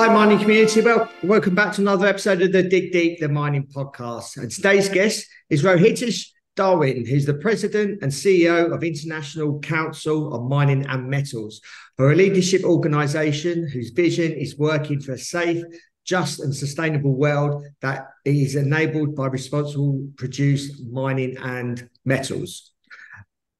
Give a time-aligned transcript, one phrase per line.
[0.00, 0.80] Hi, mining community.
[0.80, 4.38] Well, welcome back to another episode of the Dig Deep, the mining podcast.
[4.38, 6.24] And today's guest is Rohitesh
[6.56, 11.60] Dhawan, who's the president and CEO of International Council on Mining and Metals,
[11.98, 15.62] for a leadership organization whose vision is working for a safe,
[16.06, 22.72] just, and sustainable world that is enabled by responsible produced mining and metals.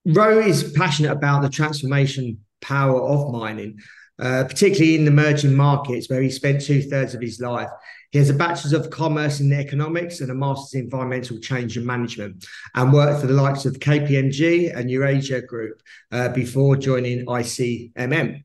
[0.07, 3.79] Ro is passionate about the transformation power of mining
[4.20, 7.70] uh, particularly in the emerging markets where he spent two thirds of his life.
[8.10, 11.87] He has a Bachelor's of Commerce in Economics and a Master's in Environmental Change and
[11.87, 18.43] Management, and worked for the likes of KPMG and Eurasia Group uh, before joining ICMM.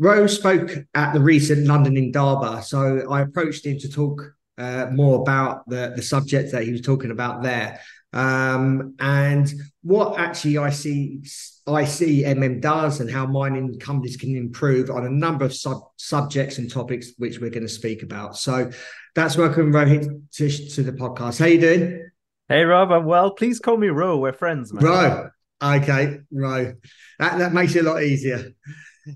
[0.00, 5.20] Rose spoke at the recent London Indaba, so I approached him to talk uh, more
[5.20, 7.80] about the, the subject that he was talking about there.
[8.14, 11.22] Um, and what actually I see
[11.66, 15.90] I see MM does and how mining companies can improve on a number of sub-
[15.96, 18.36] subjects and topics which we're going to speak about.
[18.36, 18.70] So
[19.16, 21.40] that's welcome Rohit to, to the podcast.
[21.40, 22.10] How you doing?
[22.48, 23.32] Hey Rob, I'm well.
[23.32, 24.18] Please call me Ro.
[24.18, 24.84] We're friends, man.
[24.84, 25.30] Ro.
[25.60, 26.74] Okay, Ro.
[27.18, 28.52] That that makes it a lot easier.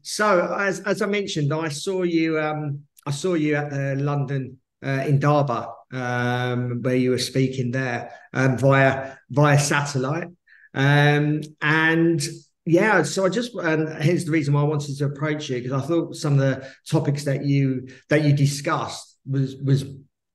[0.02, 4.58] So as as I mentioned, I saw you um I saw you at the London
[4.84, 10.28] uh, Indaba um, where you were speaking there um, via via satellite.
[10.74, 12.22] Um, and
[12.66, 15.72] yeah, so I just and here's the reason why I wanted to approach you because
[15.72, 19.84] I thought some of the topics that you that you discussed was was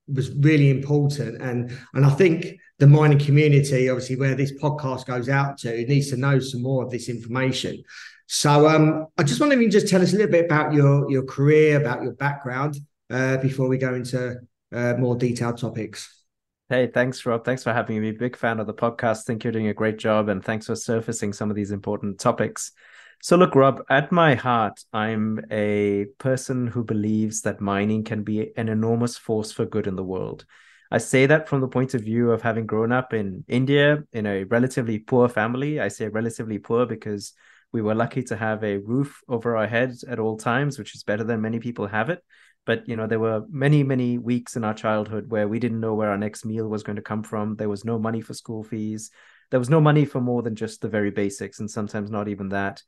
[0.07, 5.29] was really important and and I think the mining community obviously where this podcast goes
[5.29, 7.81] out to needs to know some more of this information
[8.27, 10.73] so um I just wonder if you can just tell us a little bit about
[10.73, 12.75] your your career about your background
[13.09, 14.36] uh, before we go into
[14.73, 16.23] uh, more detailed topics
[16.70, 17.44] Hey, thanks, Rob.
[17.44, 18.11] Thanks for having me.
[18.11, 19.26] Big fan of the podcast.
[19.26, 22.72] Think you're doing a great job, and thanks for surfacing some of these important topics.
[23.22, 28.54] So, look, Rob, at my heart, I'm a person who believes that mining can be
[28.58, 30.45] an enormous force for good in the world.
[30.90, 34.26] I say that from the point of view of having grown up in India in
[34.26, 35.80] a relatively poor family.
[35.80, 37.34] I say relatively poor because
[37.72, 41.04] we were lucky to have a roof over our heads at all times, which is
[41.04, 42.23] better than many people have it
[42.65, 45.93] but you know there were many many weeks in our childhood where we didn't know
[45.93, 47.55] where our next meal was going to come from.
[47.55, 49.11] There was no money for school fees.
[49.51, 52.49] There was no money for more than just the very basics and sometimes not even
[52.49, 52.81] that.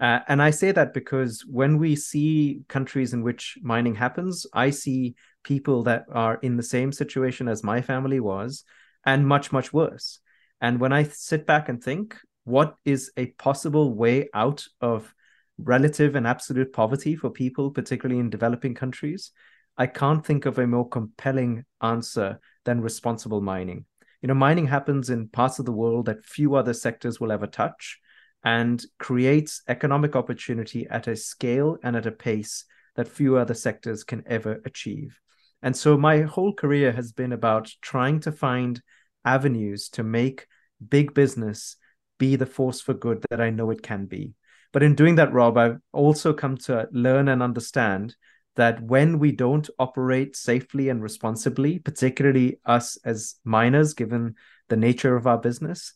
[0.00, 4.70] Uh, and i say that because when we see countries in which mining happens i
[4.70, 8.62] see people that are in the same situation as my family was
[9.04, 10.20] and much much worse.
[10.60, 15.12] And when i sit back and think what is a possible way out of
[15.58, 19.32] relative and absolute poverty for people, particularly in developing countries,
[19.76, 23.84] I can't think of a more compelling answer than responsible mining.
[24.22, 27.46] You know, mining happens in parts of the world that few other sectors will ever
[27.46, 28.00] touch
[28.44, 32.64] and creates economic opportunity at a scale and at a pace
[32.96, 35.20] that few other sectors can ever achieve.
[35.62, 38.80] And so my whole career has been about trying to find
[39.24, 40.46] avenues to make
[40.86, 41.76] big business
[42.18, 44.34] be the force for good that I know it can be.
[44.72, 48.16] But in doing that, Rob, I've also come to learn and understand
[48.56, 54.34] that when we don't operate safely and responsibly, particularly us as miners, given
[54.68, 55.92] the nature of our business,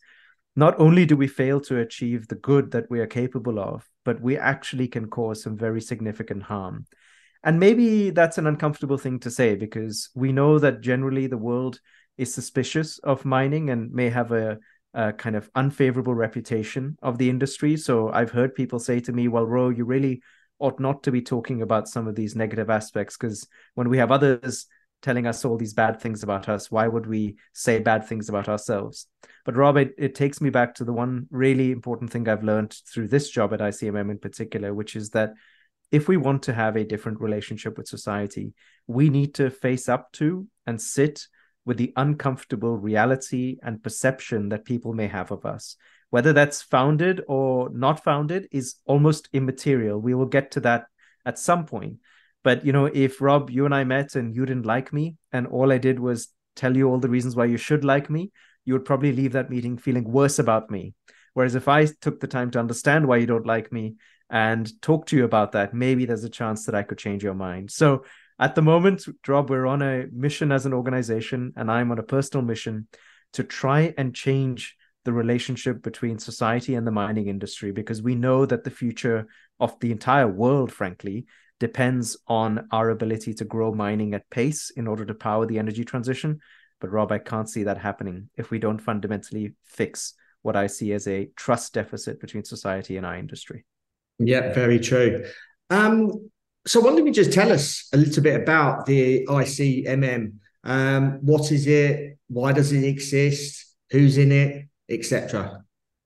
[0.55, 4.21] not only do we fail to achieve the good that we are capable of, but
[4.21, 6.85] we actually can cause some very significant harm.
[7.43, 11.79] And maybe that's an uncomfortable thing to say because we know that generally the world
[12.17, 14.59] is suspicious of mining and may have a
[14.93, 17.77] uh, kind of unfavorable reputation of the industry.
[17.77, 20.21] So I've heard people say to me, well, Ro, you really
[20.59, 24.11] ought not to be talking about some of these negative aspects because when we have
[24.11, 24.67] others
[25.01, 28.47] telling us all these bad things about us, why would we say bad things about
[28.47, 29.07] ourselves?
[29.45, 32.75] But Rob, it, it takes me back to the one really important thing I've learned
[32.87, 35.33] through this job at ICMM in particular, which is that
[35.91, 38.53] if we want to have a different relationship with society,
[38.87, 41.27] we need to face up to and sit
[41.65, 45.75] with the uncomfortable reality and perception that people may have of us.
[46.09, 49.99] Whether that's founded or not founded is almost immaterial.
[49.99, 50.85] We will get to that
[51.25, 51.97] at some point.
[52.43, 55.47] But you know, if Rob, you and I met and you didn't like me, and
[55.47, 58.31] all I did was tell you all the reasons why you should like me,
[58.65, 60.93] you would probably leave that meeting feeling worse about me.
[61.33, 63.95] Whereas if I took the time to understand why you don't like me
[64.29, 67.33] and talk to you about that, maybe there's a chance that I could change your
[67.33, 67.71] mind.
[67.71, 68.03] So
[68.43, 72.03] at the moment, Rob, we're on a mission as an organization, and I'm on a
[72.03, 72.89] personal mission
[73.31, 74.75] to try and change
[75.05, 79.27] the relationship between society and the mining industry because we know that the future
[79.61, 81.25] of the entire world, frankly,
[81.61, 85.85] depends on our ability to grow mining at pace in order to power the energy
[85.85, 86.41] transition.
[86.81, 90.91] But Rob, I can't see that happening if we don't fundamentally fix what I see
[90.91, 93.63] as a trust deficit between society and our industry.
[94.19, 95.23] Yeah, very true.
[95.69, 96.29] Um,
[96.65, 100.33] so why don't you just tell us a little bit about the ICMM?
[100.63, 102.17] Um, what is it?
[102.27, 103.75] Why does it exist?
[103.91, 105.63] Who's in it, etc.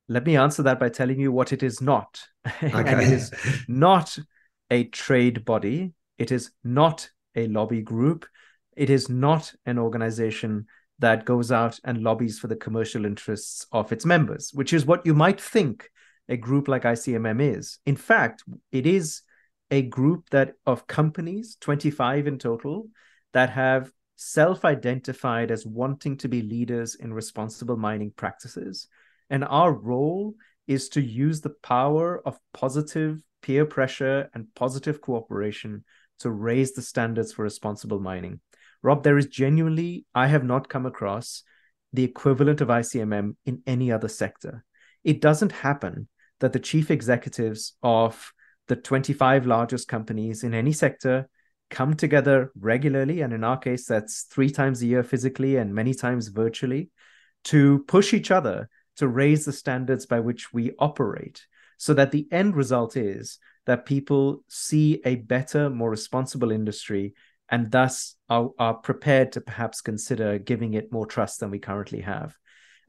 [0.09, 2.19] Let me answer that by telling you what it is not.
[2.63, 2.93] Okay.
[2.93, 3.31] it is
[3.67, 4.17] not
[4.71, 5.93] a trade body.
[6.17, 8.25] It is not a lobby group.
[8.75, 10.67] It is not an organization
[10.99, 15.05] that goes out and lobbies for the commercial interests of its members, which is what
[15.05, 15.89] you might think
[16.29, 17.79] a group like ICMM is.
[17.85, 19.21] In fact, it is
[19.69, 22.87] a group that of companies, 25 in total,
[23.33, 28.87] that have self-identified as wanting to be leaders in responsible mining practices.
[29.29, 30.35] And our role
[30.67, 35.83] is to use the power of positive peer pressure and positive cooperation
[36.19, 38.39] to raise the standards for responsible mining.
[38.81, 41.43] Rob, there is genuinely, I have not come across
[41.93, 44.63] the equivalent of ICMM in any other sector.
[45.03, 46.07] It doesn't happen
[46.39, 48.33] that the chief executives of
[48.67, 51.29] the 25 largest companies in any sector
[51.69, 53.21] come together regularly.
[53.21, 56.89] And in our case, that's three times a year physically and many times virtually
[57.45, 61.45] to push each other to raise the standards by which we operate
[61.77, 67.13] so that the end result is that people see a better, more responsible industry
[67.49, 72.01] and thus are, are prepared to perhaps consider giving it more trust than we currently
[72.01, 72.35] have.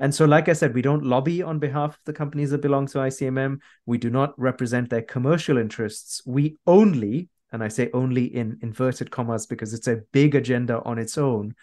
[0.00, 2.86] And so, like I said, we don't lobby on behalf of the companies that belong
[2.88, 3.60] to ICMM.
[3.84, 6.22] We do not represent their commercial interests.
[6.24, 10.98] We only, and I say only in inverted commas because it's a big agenda on
[10.98, 11.54] its own,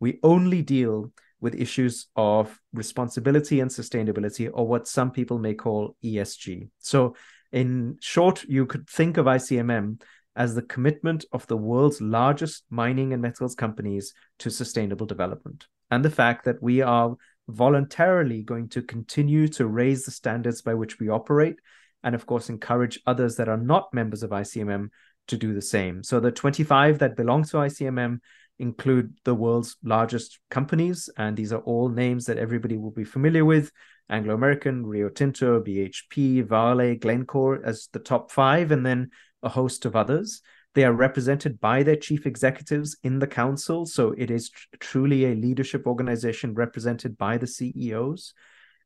[0.00, 5.94] we only deal with issues of responsibility and sustainability, or what some people may call
[6.02, 6.70] ESG.
[6.78, 7.16] So,
[7.52, 10.00] in short, you could think of ICMM
[10.36, 16.02] as the commitment of the world's largest mining and metals companies to sustainable development, and
[16.02, 17.14] the fact that we are
[17.48, 21.56] voluntarily going to continue to raise the standards by which we operate,
[22.02, 24.88] and of course, encourage others that are not members of ICMM
[25.28, 26.02] to do the same.
[26.02, 28.20] So, the 25 that belong to ICMM
[28.58, 33.44] include the world's largest companies, and these are all names that everybody will be familiar
[33.44, 33.70] with
[34.08, 39.10] Anglo American, Rio Tinto, BHP, Vale, Glencore as the top five, and then
[39.42, 40.42] a host of others.
[40.74, 43.86] They are represented by their chief executives in the council.
[43.86, 48.34] So it is tr- truly a leadership organization represented by the CEOs.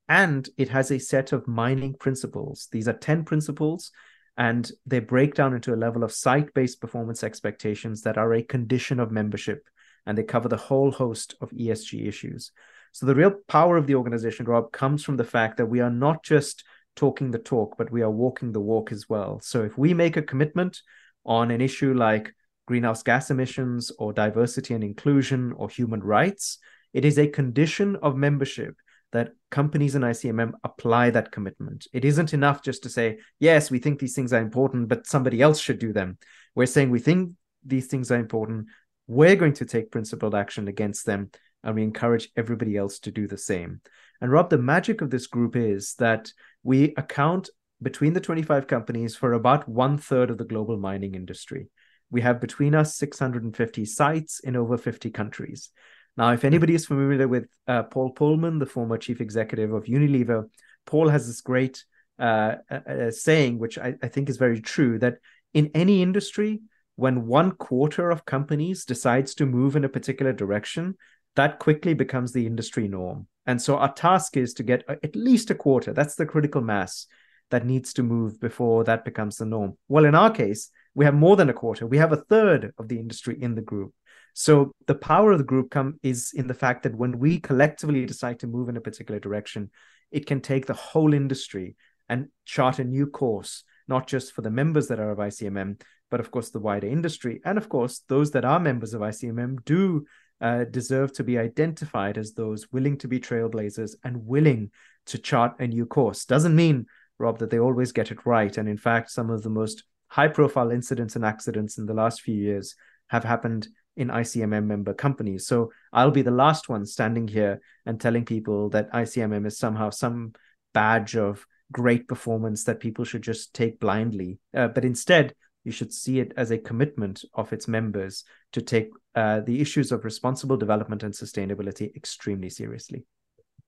[0.09, 2.69] And it has a set of mining principles.
[2.73, 3.91] These are 10 principles
[4.37, 8.43] and they break down into a level of site based performance expectations that are a
[8.43, 9.67] condition of membership
[10.07, 12.53] and they cover the whole host of ESG issues.
[12.93, 15.91] So the real power of the organization, Rob, comes from the fact that we are
[15.91, 16.65] not just
[16.97, 19.41] talking the talk, but we are walking the walk as well.
[19.41, 20.81] So if we make a commitment
[21.29, 22.35] on an issue like
[22.67, 26.59] greenhouse gas emissions or diversity and inclusion or human rights,
[26.93, 28.75] it is a condition of membership
[29.13, 31.87] that companies in ICMM apply that commitment.
[31.93, 35.41] It isn't enough just to say, yes, we think these things are important, but somebody
[35.41, 36.19] else should do them.
[36.55, 37.33] We're saying we think
[37.65, 38.67] these things are important.
[39.07, 41.31] We're going to take principled action against them,
[41.63, 43.81] and we encourage everybody else to do the same.
[44.21, 46.31] And Rob, the magic of this group is that
[46.63, 47.49] we account
[47.81, 51.69] between the 25 companies for about one third of the global mining industry.
[52.11, 55.71] We have between us 650 sites in over 50 countries.
[56.17, 60.49] Now, if anybody is familiar with uh, Paul Polman, the former chief executive of Unilever,
[60.85, 61.85] Paul has this great
[62.19, 65.19] uh, uh, saying, which I, I think is very true, that
[65.55, 66.61] in any industry,
[66.97, 70.97] when one quarter of companies decides to move in a particular direction,
[71.37, 73.29] that quickly becomes the industry norm.
[73.47, 75.93] And so our task is to get at least a quarter.
[75.93, 77.07] That's the critical mass
[77.51, 79.77] that needs to move before that becomes the norm.
[79.89, 81.87] Well, in our case, we have more than a quarter.
[81.87, 83.93] We have a third of the industry in the group.
[84.35, 88.07] So the power of the group come is in the fact that when we collectively
[88.07, 89.71] decide to move in a particular direction,
[90.11, 91.77] it can take the whole industry
[92.09, 96.21] and chart a new course, not just for the members that are of ICMM, but
[96.21, 97.41] of course the wider industry.
[97.45, 100.07] And of course, those that are members of ICMM do
[100.41, 104.71] uh, deserve to be identified as those willing to be trailblazers and willing
[105.07, 106.25] to chart a new course.
[106.25, 106.87] Doesn't mean,
[107.19, 108.57] Rob, that they always get it right.
[108.57, 112.23] And in fact, some of the most high profile incidents and accidents in the last
[112.23, 112.75] few years
[113.09, 115.47] have happened in ICMM member companies.
[115.47, 119.91] So I'll be the last one standing here and telling people that ICMM is somehow
[119.91, 120.35] some
[120.73, 124.39] badge of great performance that people should just take blindly.
[124.55, 125.35] Uh, but instead,
[125.65, 129.93] you should see it as a commitment of its members to take uh, the issues
[129.93, 133.05] of responsible development and sustainability extremely seriously.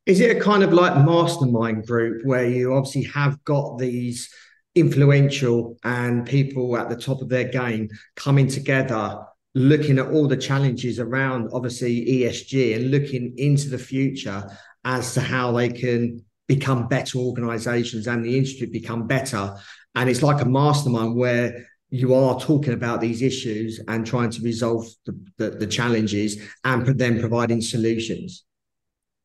[0.06, 4.32] Is it a kind of like mastermind group where you obviously have got these
[4.74, 9.18] influential and people at the top of their game coming together
[9.54, 14.48] looking at all the challenges around obviously ESG and looking into the future
[14.84, 19.54] as to how they can become better organizations and the industry become better.
[19.94, 24.42] And it's like a mastermind where you are talking about these issues and trying to
[24.42, 28.44] resolve the, the, the challenges and then providing solutions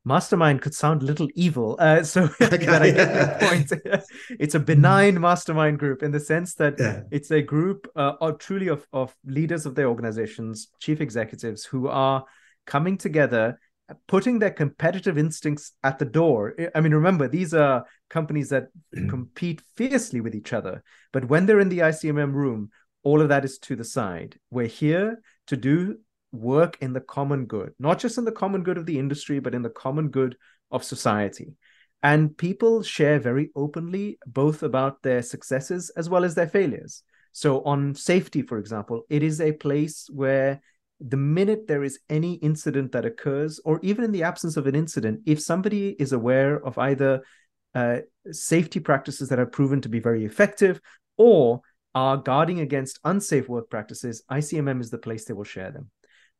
[0.06, 1.76] mastermind could sound a little evil.
[1.80, 2.68] Uh, so okay.
[2.68, 4.08] I get the point.
[4.40, 7.02] it's a benign mastermind group in the sense that yeah.
[7.12, 11.88] it's a group uh, of truly of, of leaders of their organizations, chief executives who
[11.88, 12.24] are
[12.66, 13.60] coming together,
[14.08, 16.56] putting their competitive instincts at the door.
[16.74, 19.10] I mean, remember, these are companies that mm.
[19.10, 20.84] compete fiercely with each other.
[21.12, 22.70] But when they're in the ICMM room,
[23.04, 24.38] all of that is to the side.
[24.50, 26.00] We're here to do
[26.36, 29.56] work in the common good, not just in the common good of the industry, but
[29.56, 30.38] in the common good
[30.72, 31.54] of society.
[32.04, 37.04] And people share very openly both about their successes as well as their failures.
[37.32, 40.62] So, on safety, for example, it is a place where
[41.00, 44.76] the minute there is any incident that occurs, or even in the absence of an
[44.76, 47.24] incident, if somebody is aware of either
[47.74, 47.98] uh,
[48.32, 50.80] safety practices that have proven to be very effective
[51.18, 51.62] or
[51.94, 55.90] are guarding against unsafe work practices, ICMM is the place they will share them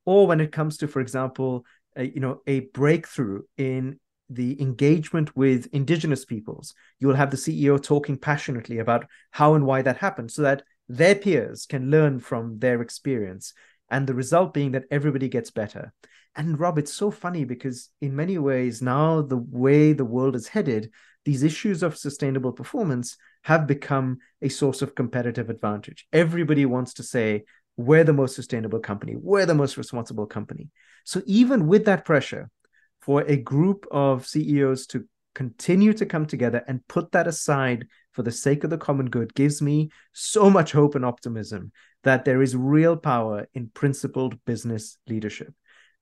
[0.06, 5.36] or when it comes to for example a, you know a breakthrough in the engagement
[5.36, 10.32] with indigenous peoples you'll have the ceo talking passionately about how and why that happened
[10.32, 13.54] so that their peers can learn from their experience
[13.90, 15.94] and the result being that everybody gets better.
[16.36, 20.50] And rob it's so funny because in many ways now the way the world is
[20.50, 20.92] headed
[21.24, 26.06] these issues of sustainable performance have become a source of competitive advantage.
[26.14, 27.46] Everybody wants to say
[27.78, 30.70] we're the most sustainable company, we're the most responsible company.
[31.04, 32.50] So, even with that pressure,
[33.06, 35.06] for a group of CEOs to
[35.36, 39.32] continue to come together and put that aside for the sake of the common good
[39.36, 41.72] gives me so much hope and optimism
[42.04, 45.54] that there is real power in principled business leadership.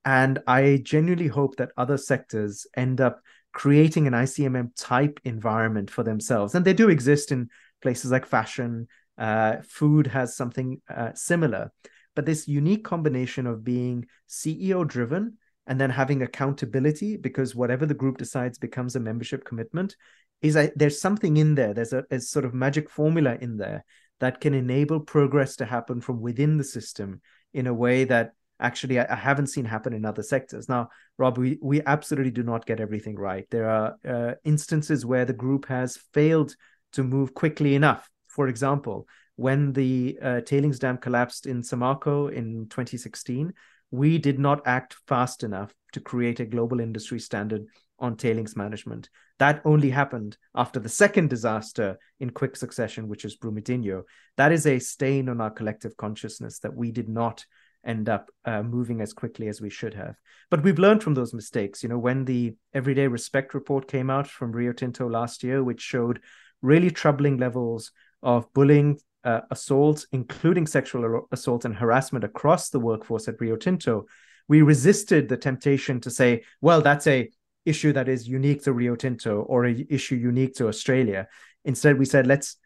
[0.05, 3.19] And I genuinely hope that other sectors end up
[3.51, 6.55] creating an ICMM type environment for themselves.
[6.55, 7.49] And they do exist in
[7.81, 11.71] places like fashion, uh, food has something uh, similar.
[12.15, 17.93] But this unique combination of being CEO driven and then having accountability because whatever the
[17.93, 19.95] group decides becomes a membership commitment
[20.41, 21.73] is a, there's something in there.
[21.73, 23.85] There's a, a sort of magic formula in there
[24.19, 27.21] that can enable progress to happen from within the system
[27.53, 30.69] in a way that actually I, I, haven't seen happen in other sectors.
[30.69, 33.45] Now, Rob, we, we absolutely do not get everything right.
[33.49, 36.55] There are uh, instances where the group has failed
[36.93, 42.67] to move quickly enough for example, when the uh, tailings dam collapsed in Samarco in
[42.69, 43.53] 2016,
[43.91, 47.65] we did not act fast enough to create a global industry standard
[47.99, 49.09] on tailings management.
[49.37, 54.03] That only happened after the second disaster in quick succession, which is Brumadinho.
[54.37, 57.45] That is a stain on our collective consciousness that we did not
[57.85, 60.15] end up uh, moving as quickly as we should have.
[60.49, 61.83] But we've learned from those mistakes.
[61.83, 65.81] You know, when the Everyday Respect report came out from Rio Tinto last year, which
[65.81, 66.19] showed
[66.63, 67.91] really troubling levels
[68.23, 74.05] of bullying, uh, assault, including sexual assault and harassment across the workforce at Rio Tinto,
[74.47, 77.29] we resisted the temptation to say, well, that's a
[77.65, 81.27] issue that is unique to Rio Tinto or a issue unique to Australia.
[81.63, 82.57] Instead, we said, let's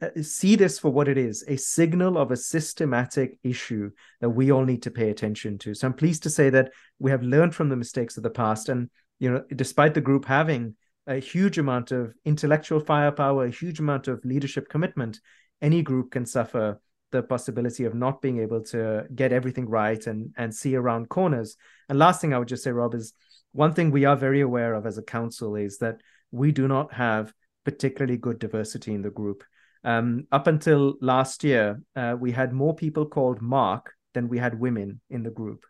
[0.00, 3.90] uh, see this for what it is a signal of a systematic issue
[4.20, 5.74] that we all need to pay attention to.
[5.74, 8.68] So I'm pleased to say that we have learned from the mistakes of the past.
[8.68, 13.80] And, you know, despite the group having a huge amount of intellectual firepower, a huge
[13.80, 15.20] amount of leadership commitment,
[15.60, 16.80] any group can suffer
[17.10, 21.56] the possibility of not being able to get everything right and and see around corners.
[21.88, 23.12] And last thing I would just say, Rob, is
[23.52, 26.92] one thing we are very aware of as a council is that we do not
[26.94, 27.32] have
[27.64, 29.44] particularly good diversity in the group.
[29.84, 34.58] Um, up until last year, uh, we had more people called Mark than we had
[34.58, 35.64] women in the group.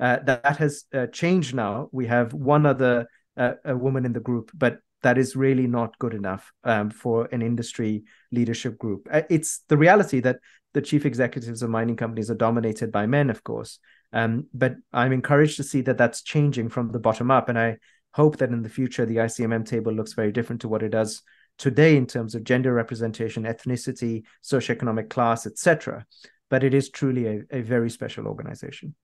[0.00, 1.88] Uh, that, that, has uh, changed now.
[1.92, 6.14] We have one other a, woman in the group, but that is really not good
[6.14, 9.08] enough um, for an industry leadership group.
[9.10, 10.38] Uh, it's the reality that
[10.74, 13.78] the chief executives of mining companies are dominated by men, of course.
[14.12, 17.78] Um, but I'm encouraged to see that that's changing from the bottom up, and I
[18.14, 21.22] hope that in the future the ICMM table looks very different to what it does
[21.58, 26.06] today in terms of gender representation, ethnicity, socioeconomic class, etc.
[26.50, 28.94] But it is truly a, a very special organization.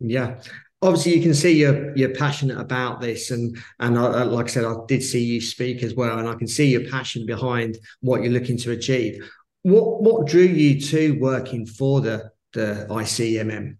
[0.00, 0.40] Yeah,
[0.82, 4.64] obviously you can see you're you're passionate about this, and and I, like I said,
[4.64, 8.22] I did see you speak as well, and I can see your passion behind what
[8.22, 9.28] you're looking to achieve.
[9.62, 13.76] what what drew you to working for the the ICMM?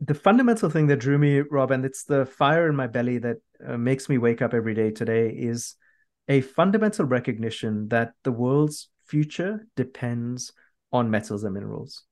[0.00, 3.36] The fundamental thing that drew me, Rob, and it's the fire in my belly that
[3.66, 5.76] uh, makes me wake up every day today, is
[6.26, 10.52] a fundamental recognition that the world's future depends
[10.92, 12.04] on metals and minerals.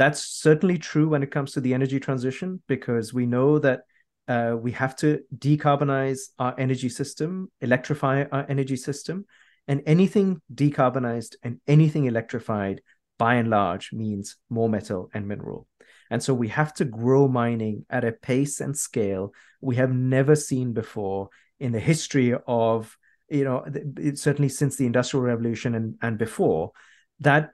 [0.00, 3.80] That's certainly true when it comes to the energy transition, because we know that
[4.28, 9.26] uh, we have to decarbonize our energy system, electrify our energy system,
[9.68, 12.80] and anything decarbonized and anything electrified,
[13.18, 15.66] by and large, means more metal and mineral.
[16.10, 20.34] And so we have to grow mining at a pace and scale we have never
[20.34, 21.28] seen before
[21.58, 22.96] in the history of,
[23.28, 23.66] you know,
[24.14, 26.72] certainly since the Industrial Revolution and, and before.
[27.20, 27.50] That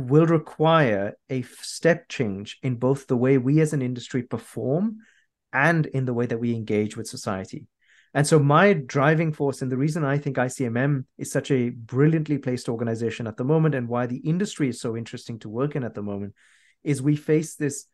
[0.00, 4.98] will require a step change in both the way we as an industry perform
[5.52, 7.66] and in the way that we engage with society.
[8.12, 12.38] And so, my driving force and the reason I think ICMM is such a brilliantly
[12.38, 15.84] placed organization at the moment and why the industry is so interesting to work in
[15.84, 16.34] at the moment
[16.82, 17.86] is we face this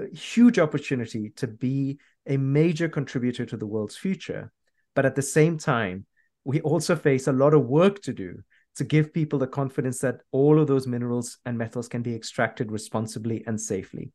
[0.00, 4.52] uh, huge opportunity to be a major contributor to the world's future.
[4.94, 6.06] But at the same time,
[6.44, 8.42] we also face a lot of work to do
[8.76, 12.70] to give people the confidence that all of those minerals and metals can be extracted
[12.70, 14.12] responsibly and safely.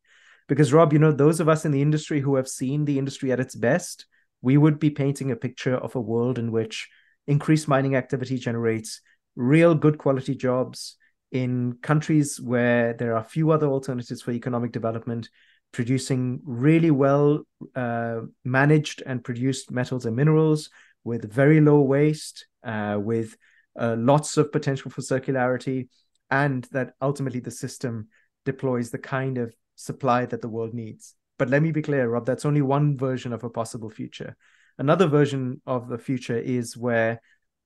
[0.48, 3.32] Because, Rob, you know, those of us in the industry who have seen the industry
[3.32, 4.06] at its best,
[4.42, 6.88] we would be painting a picture of a world in which
[7.26, 9.00] increased mining activity generates
[9.34, 10.96] real good quality jobs
[11.32, 15.28] in countries where there are few other alternatives for economic development,
[15.72, 17.42] producing really well
[17.74, 20.70] uh, managed and produced metals and minerals
[21.04, 23.36] with very low waste, uh, with
[23.78, 25.88] uh, lots of potential for circularity,
[26.30, 28.08] and that ultimately the system
[28.44, 31.14] deploys the kind of supply that the world needs.
[31.38, 34.36] But let me be clear, Rob, that's only one version of a possible future.
[34.78, 37.20] Another version of the future is where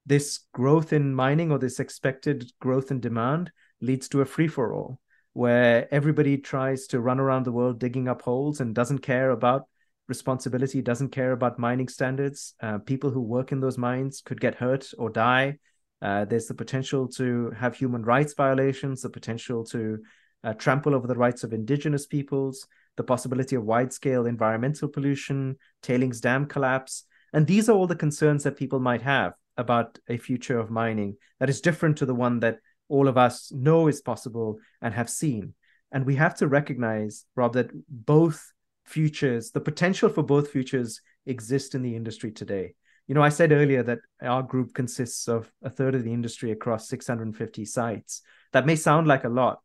[0.07, 4.75] this growth in mining or this expected growth in demand leads to a free for
[4.75, 5.01] all,
[5.33, 9.69] where everybody tries to run around the world digging up holes and doesn't care about
[10.09, 12.55] responsibility, doesn't care about mining standards.
[12.61, 15.59] Uh, people who work in those mines could get hurt or die.
[16.03, 19.99] Uh, there's the potential to have human rights violations, the potential to
[20.43, 25.57] uh, trample over the rights of indigenous peoples, the possibility of wide scale environmental pollution,
[25.83, 27.05] tailings dam collapse.
[27.33, 31.17] And these are all the concerns that people might have about a future of mining
[31.39, 32.59] that is different to the one that
[32.89, 35.55] all of us know is possible and have seen.
[35.93, 38.53] And we have to recognize, Rob, that both
[38.85, 42.75] futures, the potential for both futures exist in the industry today.
[43.11, 46.53] You know, I said earlier that our group consists of a third of the industry
[46.53, 48.23] across 650 sites.
[48.53, 49.59] That may sound like a lot,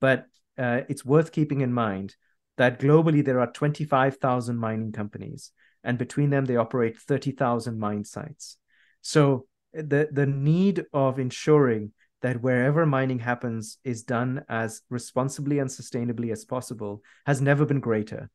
[0.00, 0.26] but
[0.58, 2.16] uh, it's worth keeping in mind
[2.56, 5.52] that globally there are 25,000 mining companies,
[5.84, 8.56] and between them they operate 30,000 mine sites.
[9.00, 15.70] So the the need of ensuring that wherever mining happens is done as responsibly and
[15.70, 18.28] sustainably as possible has never been greater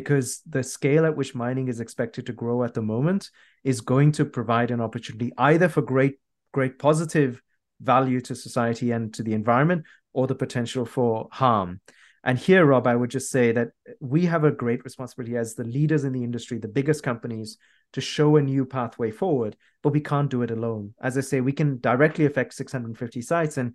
[0.00, 3.30] because the scale at which mining is expected to grow at the moment
[3.64, 6.18] is going to provide an opportunity either for great
[6.52, 7.42] great positive
[7.80, 11.80] value to society and to the environment or the potential for harm.
[12.24, 13.68] And here, Rob, I would just say that
[14.00, 17.58] we have a great responsibility as the leaders in the industry, the biggest companies,
[17.92, 20.94] to show a new pathway forward, but we can't do it alone.
[21.00, 23.56] As I say, we can directly affect 650 sites.
[23.56, 23.74] And,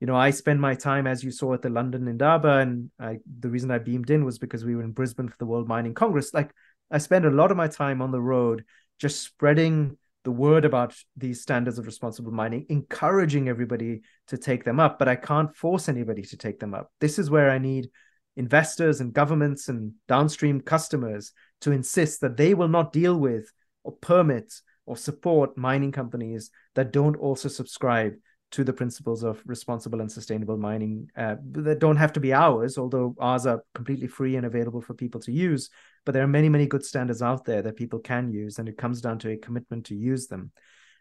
[0.00, 3.18] you know, I spend my time, as you saw at the London Indaba, and I,
[3.38, 5.92] the reason I beamed in was because we were in Brisbane for the World Mining
[5.92, 6.32] Congress.
[6.32, 6.52] Like,
[6.90, 8.64] I spend a lot of my time on the road
[8.98, 14.80] just spreading the word about these standards of responsible mining, encouraging everybody to take them
[14.80, 16.90] up, but I can't force anybody to take them up.
[17.00, 17.90] This is where I need
[18.36, 21.32] investors and governments and downstream customers
[21.62, 24.52] to insist that they will not deal with or permit
[24.86, 28.14] or support mining companies that don't also subscribe
[28.52, 32.78] to the principles of responsible and sustainable mining uh, that don't have to be ours,
[32.78, 35.70] although ours are completely free and available for people to use.
[36.04, 38.76] But there are many, many good standards out there that people can use, and it
[38.76, 40.50] comes down to a commitment to use them.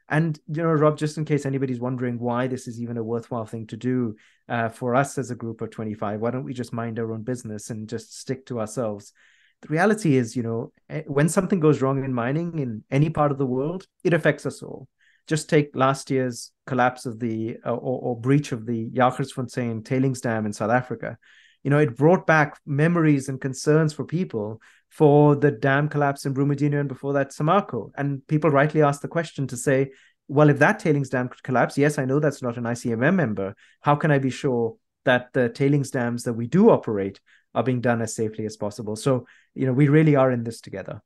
[0.10, 3.46] And you know, Rob, just in case anybody's wondering why this is even a worthwhile
[3.46, 4.16] thing to do
[4.48, 7.24] uh, for us as a group of 25, why don't we just mind our own
[7.24, 9.14] business and just stick to ourselves?
[9.62, 13.32] The reality is, you know, eh, when something goes wrong in mining in any part
[13.32, 14.88] of the world, it affects us all
[15.30, 20.22] just take last year's collapse of the uh, or, or, breach of the Jagersfontein tailings
[20.22, 21.20] dam in South Africa.
[21.64, 26.34] You know, it brought back memories and concerns for people for the dam collapse in
[26.34, 27.92] Brumadinho and before that Samarco.
[27.96, 29.92] And people rightly asked the question to say,
[30.28, 33.56] well, if that tailings dam could collapse, yes, I know that's not an ICMM member.
[33.82, 37.20] How can I be sure that the tailings dams that we do operate
[37.54, 38.96] are being done as safely as possible?
[38.96, 41.04] So, you know, we really are in this together.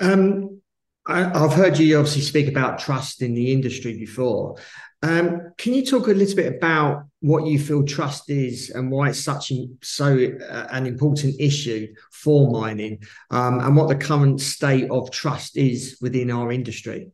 [0.00, 0.62] Um,
[1.08, 4.56] I, have heard you obviously speak about trust in the industry before.
[5.02, 9.08] Um, can you talk a little bit about what you feel trust is and why
[9.08, 9.50] it's such
[9.82, 15.56] so uh, an important issue for mining, um, and what the current state of trust
[15.56, 17.10] is within our industry?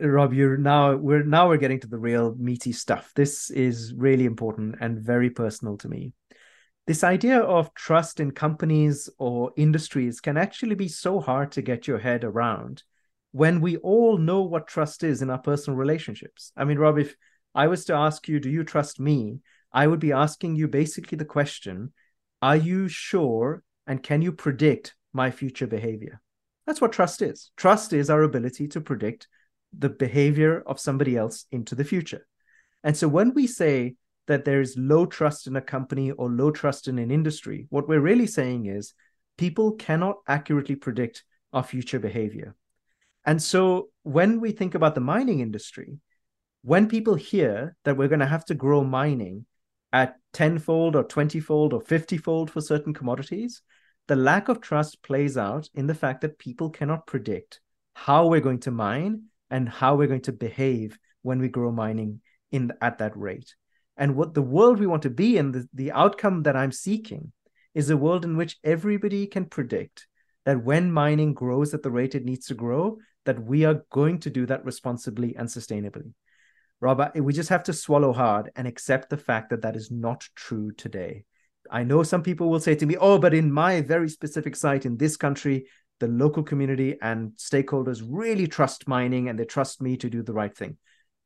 [0.00, 3.12] Rob, you're now we're now we're getting to the real meaty stuff.
[3.16, 6.12] This is really important and very personal to me.
[6.86, 11.88] This idea of trust in companies or industries can actually be so hard to get
[11.88, 12.82] your head around
[13.32, 16.52] when we all know what trust is in our personal relationships.
[16.56, 17.16] I mean, Rob, if
[17.54, 19.40] I was to ask you, do you trust me?
[19.72, 21.94] I would be asking you basically the question,
[22.42, 26.20] are you sure and can you predict my future behavior?
[26.66, 27.50] That's what trust is.
[27.56, 29.26] Trust is our ability to predict
[29.76, 32.26] the behavior of somebody else into the future.
[32.82, 33.94] And so when we say
[34.26, 37.88] that there is low trust in a company or low trust in an industry, what
[37.88, 38.94] we're really saying is
[39.36, 42.54] people cannot accurately predict our future behavior.
[43.24, 45.98] And so when we think about the mining industry,
[46.62, 49.46] when people hear that we're going to have to grow mining
[49.92, 53.62] at tenfold or 20 fold or 50 fold for certain commodities,
[54.08, 57.60] the lack of trust plays out in the fact that people cannot predict
[57.94, 62.20] how we're going to mine and how we're going to behave when we grow mining
[62.50, 63.54] in at that rate.
[63.96, 67.32] And what the world we want to be in, the, the outcome that I'm seeking,
[67.74, 70.06] is a world in which everybody can predict
[70.44, 74.18] that when mining grows at the rate it needs to grow, that we are going
[74.20, 76.12] to do that responsibly and sustainably.
[76.80, 80.26] Robert, we just have to swallow hard and accept the fact that that is not
[80.34, 81.24] true today.
[81.70, 84.84] I know some people will say to me, oh, but in my very specific site
[84.84, 85.66] in this country,
[86.00, 90.34] the local community and stakeholders really trust mining and they trust me to do the
[90.34, 90.76] right thing.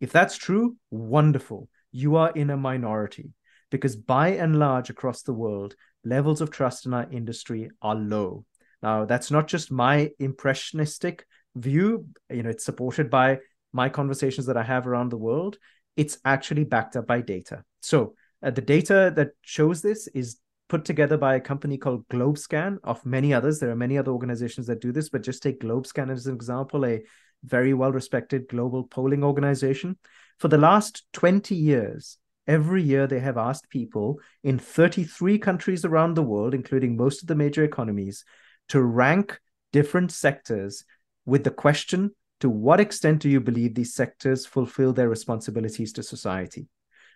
[0.00, 1.68] If that's true, wonderful.
[1.92, 3.32] You are in a minority
[3.70, 5.74] because by and large across the world,
[6.04, 8.44] levels of trust in our industry are low.
[8.82, 13.38] Now, that's not just my impressionistic view, you know, it's supported by
[13.72, 15.58] my conversations that I have around the world.
[15.96, 17.64] It's actually backed up by data.
[17.80, 22.78] So, uh, the data that shows this is put together by a company called GlobeScan,
[22.84, 23.58] of many others.
[23.58, 26.84] There are many other organizations that do this, but just take GlobeScan as an example,
[26.86, 27.02] a
[27.42, 29.96] very well respected global polling organization.
[30.38, 36.14] For the last 20 years, every year they have asked people in 33 countries around
[36.14, 38.24] the world, including most of the major economies,
[38.68, 39.40] to rank
[39.72, 40.84] different sectors
[41.26, 46.02] with the question to what extent do you believe these sectors fulfill their responsibilities to
[46.02, 46.68] society?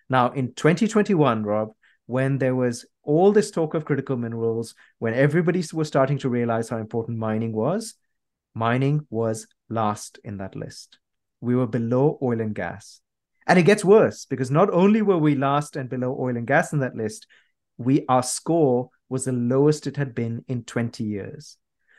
[0.09, 1.71] Now, in 2021, Rob,
[2.07, 6.69] when there was all this talk of critical minerals, when everybody was starting to realize
[6.69, 7.95] how important mining was,
[8.53, 10.99] mining was last in that list.
[11.41, 13.01] We were below oil and gas.
[13.47, 16.73] And it gets worse because not only were we last and below oil and gas
[16.73, 17.27] in that list,
[17.77, 21.57] we our score was the lowest it had been in 20 years.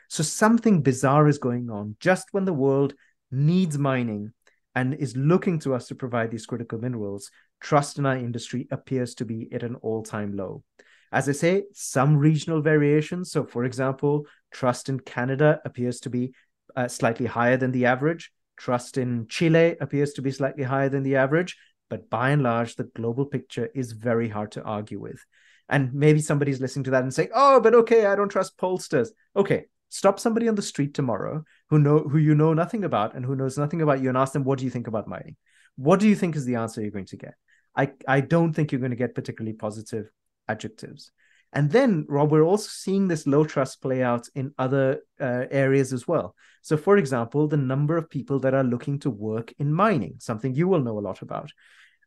[0.08, 2.94] So something bizarre is going on just when the world
[3.30, 4.32] needs mining
[4.74, 7.30] and is looking to us to provide these critical minerals,
[7.60, 10.62] trust in our industry appears to be at an all time low.
[11.12, 13.30] As I say, some regional variations.
[13.30, 16.34] So, for example, trust in Canada appears to be
[16.74, 18.32] uh, slightly higher than the average.
[18.56, 21.56] Trust in Chile appears to be slightly higher than the average.
[21.90, 25.24] But by and large, the global picture is very hard to argue with.
[25.68, 29.08] And maybe somebody's listening to that and saying, oh, but okay, I don't trust pollsters.
[29.36, 33.24] Okay, stop somebody on the street tomorrow who know who you know nothing about and
[33.24, 35.36] who knows nothing about you and ask them, what do you think about mining?
[35.76, 37.34] What do you think is the answer you're going to get?
[37.76, 40.10] I, I don't think you're going to get particularly positive
[40.48, 41.10] adjectives.
[41.54, 45.92] And then, Rob, we're also seeing this low trust play out in other uh, areas
[45.92, 46.34] as well.
[46.62, 50.52] So, for example, the number of people that are looking to work in mining, something
[50.52, 51.52] you will know a lot about.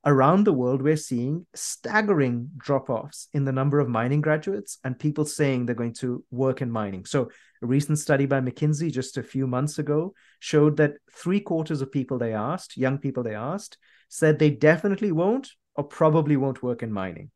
[0.06, 5.00] Around the world, we're seeing staggering drop offs in the number of mining graduates and
[5.00, 7.06] people saying they're going to work in mining.
[7.06, 7.30] So,
[7.62, 11.92] a recent study by McKinsey just a few months ago showed that three quarters of
[11.92, 13.78] people they asked, young people they asked,
[14.10, 17.32] said they definitely won't or probably won't work in mining.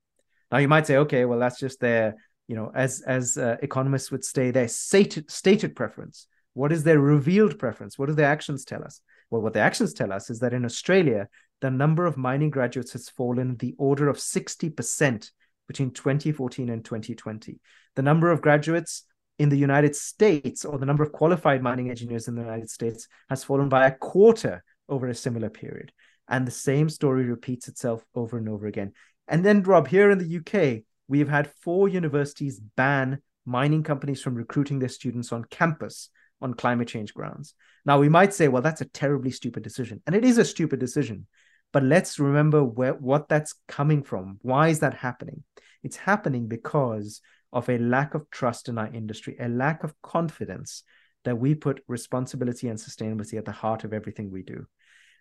[0.52, 2.16] Now you might say, okay, well that's just their,
[2.48, 6.28] you know, as as uh, economists would say, their stated stated preference.
[6.54, 7.98] What is their revealed preference?
[7.98, 9.02] What do their actions tell us?
[9.30, 11.30] Well, what the actions tell us is that in Australia,
[11.62, 15.32] the number of mining graduates has fallen the order of 60%
[15.68, 17.60] between 2014 and 2020.
[17.96, 19.04] The number of graduates
[19.40, 23.08] in the United States, or the number of qualified mining engineers in the United States,
[23.30, 25.94] has fallen by a quarter over a similar period.
[26.28, 28.94] And the same story repeats itself over and over again.
[29.32, 34.22] And then, Rob, here in the UK, we have had four universities ban mining companies
[34.22, 36.10] from recruiting their students on campus
[36.42, 37.56] on climate change grounds.
[37.86, 40.02] Now, we might say, well, that's a terribly stupid decision.
[40.06, 41.28] And it is a stupid decision.
[41.72, 44.38] But let's remember where, what that's coming from.
[44.42, 45.44] Why is that happening?
[45.82, 47.22] It's happening because
[47.54, 50.84] of a lack of trust in our industry, a lack of confidence
[51.24, 54.68] that we put responsibility and sustainability at the heart of everything we do.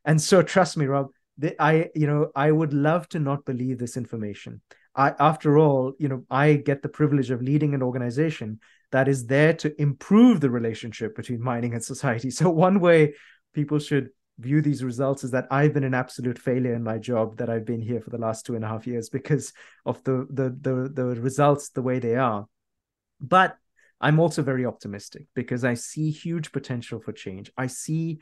[0.04, 1.10] And so trust me, Rob,
[1.58, 4.60] I you know I would love to not believe this information.
[4.94, 8.60] I after all, you know, I get the privilege of leading an organization
[8.92, 12.30] that is there to improve the relationship between mining and society.
[12.40, 13.14] So one way
[13.54, 17.36] people should view these results is that I've been an absolute failure in my job
[17.36, 19.52] that I've been here for the last two and a half years because
[19.84, 22.46] of the the the, the results the way they are.
[23.20, 23.56] But
[24.00, 27.52] I'm also very optimistic because I see huge potential for change.
[27.56, 28.20] I see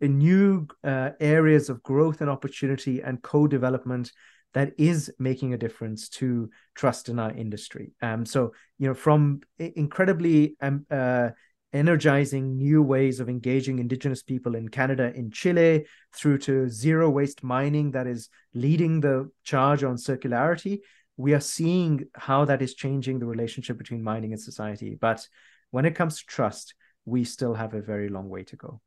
[0.00, 4.12] new uh, areas of growth and opportunity and co-development
[4.54, 7.92] that is making a difference to trust in our industry.
[8.02, 11.30] Um, so you know, from incredibly um, uh,
[11.72, 17.42] energizing new ways of engaging indigenous people in Canada, in Chile, through to zero waste
[17.42, 20.78] mining that is leading the charge on circularity.
[21.16, 24.96] We are seeing how that is changing the relationship between mining and society.
[24.98, 25.26] But
[25.70, 28.80] when it comes to trust, we still have a very long way to go.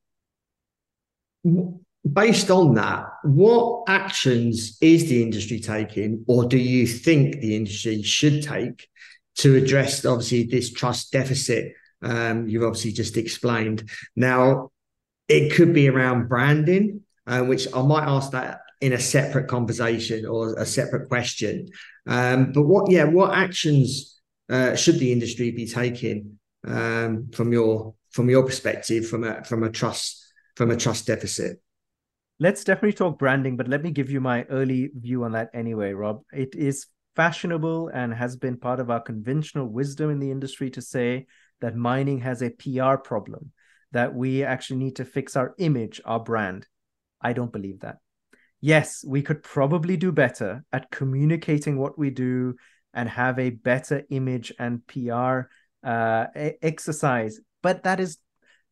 [1.43, 8.01] Based on that, what actions is the industry taking, or do you think the industry
[8.01, 8.87] should take
[9.37, 13.89] to address obviously this trust deficit um, you've obviously just explained.
[14.15, 14.71] Now,
[15.27, 20.25] it could be around branding, uh, which I might ask that in a separate conversation
[20.25, 21.69] or a separate question.
[22.07, 27.95] Um, but what, yeah, what actions uh, should the industry be taking um, from your
[28.09, 30.20] from your perspective, from a from a trust
[30.55, 31.61] from a trust deficit?
[32.39, 35.93] Let's definitely talk branding, but let me give you my early view on that anyway,
[35.93, 36.21] Rob.
[36.33, 40.81] It is fashionable and has been part of our conventional wisdom in the industry to
[40.81, 41.27] say
[41.59, 43.51] that mining has a PR problem,
[43.91, 46.67] that we actually need to fix our image, our brand.
[47.21, 47.97] I don't believe that.
[48.59, 52.55] Yes, we could probably do better at communicating what we do
[52.93, 55.41] and have a better image and PR
[55.83, 56.25] uh,
[56.61, 58.17] exercise, but that is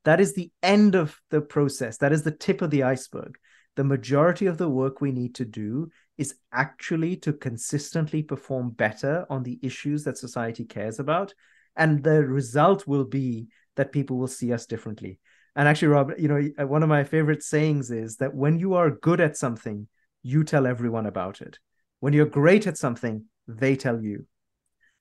[0.05, 1.97] that is the end of the process.
[1.97, 3.37] That is the tip of the iceberg.
[3.75, 9.25] The majority of the work we need to do is actually to consistently perform better
[9.29, 11.33] on the issues that society cares about
[11.75, 15.19] and the result will be that people will see us differently
[15.55, 18.73] and actually rob you know uh, one of my favorite sayings is that when you
[18.73, 19.87] are good at something
[20.21, 21.57] you tell everyone about it
[22.01, 24.25] when you're great at something they tell you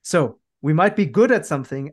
[0.03, 1.93] so we might be good at something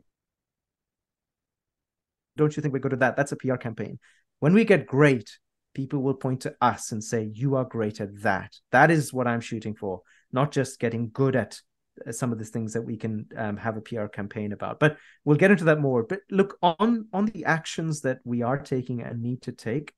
[2.36, 3.98] don't you think we're good at that that's a pr campaign
[4.40, 5.38] when we get great
[5.74, 9.26] people will point to us and say you are great at that that is what
[9.26, 10.00] i'm shooting for
[10.32, 11.60] not just getting good at
[12.06, 14.78] uh, some of the things that we can um, have a PR campaign about.
[14.78, 16.02] But we'll get into that more.
[16.02, 19.94] But look on on the actions that we are taking and need to take.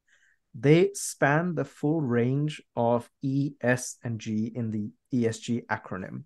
[0.55, 6.25] They span the full range of E, S, and G in the ESG acronym.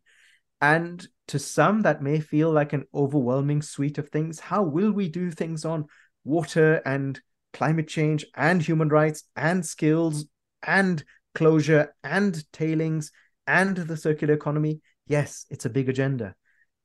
[0.62, 4.38] And to some, that may feel like an overwhelming suite of things.
[4.38, 5.86] How will we do things on
[6.24, 7.20] water and
[7.52, 10.26] climate change and human rights and skills
[10.62, 11.02] and
[11.34, 13.10] closure and tailings
[13.44, 14.80] and the circular economy?
[15.08, 16.36] Yes, it's a big agenda.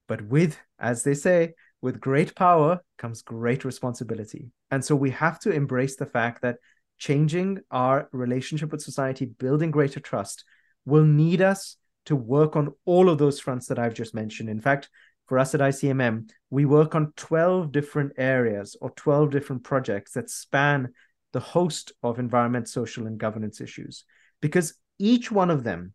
[0.08, 4.50] But with, as they say, with great power comes great responsibility.
[4.72, 6.58] And so we have to embrace the fact that
[6.98, 10.46] changing our relationship with society, building greater trust,
[10.84, 14.50] will need us to work on all of those fronts that I've just mentioned.
[14.50, 14.90] In fact,
[15.28, 20.30] for us at ICMM, we work on 12 different areas or 12 different projects that
[20.30, 20.94] span
[21.34, 24.06] the host of environment, social, and governance issues,
[24.42, 25.94] because each one of them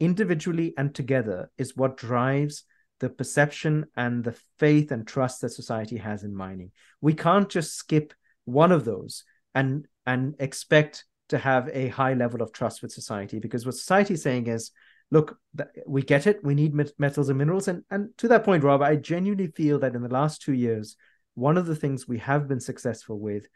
[0.00, 2.64] individually and together is what drives
[3.00, 6.70] the perception and the faith and trust that society has in mining.
[7.00, 8.12] We can't just skip
[8.44, 9.24] one of those
[9.54, 14.14] and and expect to have a high level of trust with society because what society
[14.14, 14.70] is saying is
[15.10, 15.38] look
[15.86, 18.96] we get it we need metals and minerals and and to that point rob i
[18.96, 20.96] genuinely feel that in the last 2 years
[21.34, 23.46] one of the things we have been successful with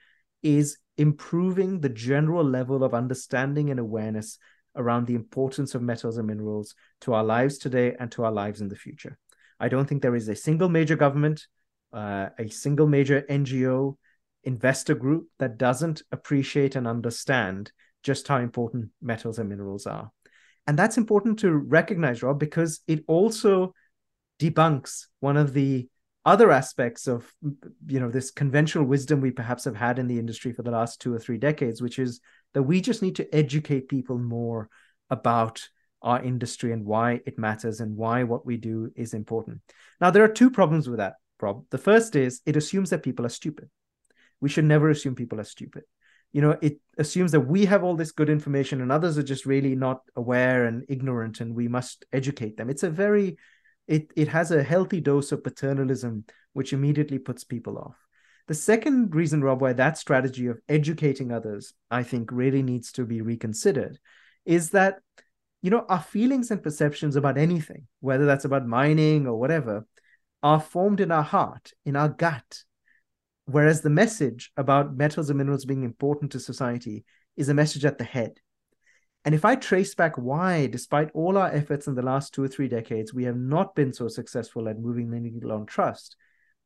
[0.42, 4.38] is improving the general level of understanding and awareness
[4.76, 8.60] around the importance of metals and minerals to our lives today and to our lives
[8.60, 9.18] in the future.
[9.58, 11.46] I don't think there is a single major government,
[11.92, 13.96] uh, a single major NGO,
[14.44, 17.72] investor group that doesn't appreciate and understand
[18.04, 20.12] just how important metals and minerals are.
[20.68, 23.74] And that's important to recognize, Rob, because it also
[24.38, 25.88] debunks one of the
[26.26, 27.32] other aspects of
[27.86, 31.00] you know this conventional wisdom we perhaps have had in the industry for the last
[31.00, 32.20] two or three decades which is
[32.52, 34.68] that we just need to educate people more
[35.08, 35.66] about
[36.02, 39.60] our industry and why it matters and why what we do is important.
[40.02, 41.64] Now there are two problems with that Rob.
[41.70, 43.70] the first is it assumes that people are stupid.
[44.40, 45.84] We should never assume people are stupid
[46.32, 49.46] you know it assumes that we have all this good information and others are just
[49.46, 53.36] really not aware and ignorant and we must educate them it's a very
[53.86, 57.96] it it has a healthy dose of paternalism which immediately puts people off
[58.48, 63.04] The second reason, Rob, why that strategy of educating others, I think, really needs to
[63.04, 63.98] be reconsidered
[64.44, 65.00] is that,
[65.60, 69.84] you know, our feelings and perceptions about anything, whether that's about mining or whatever,
[70.42, 72.64] are formed in our heart, in our gut.
[73.50, 77.96] Whereas the message about metals and minerals being important to society is a message at
[77.96, 78.40] the head.
[79.24, 82.48] And if I trace back why, despite all our efforts in the last two or
[82.48, 86.14] three decades, we have not been so successful at moving the needle on trust,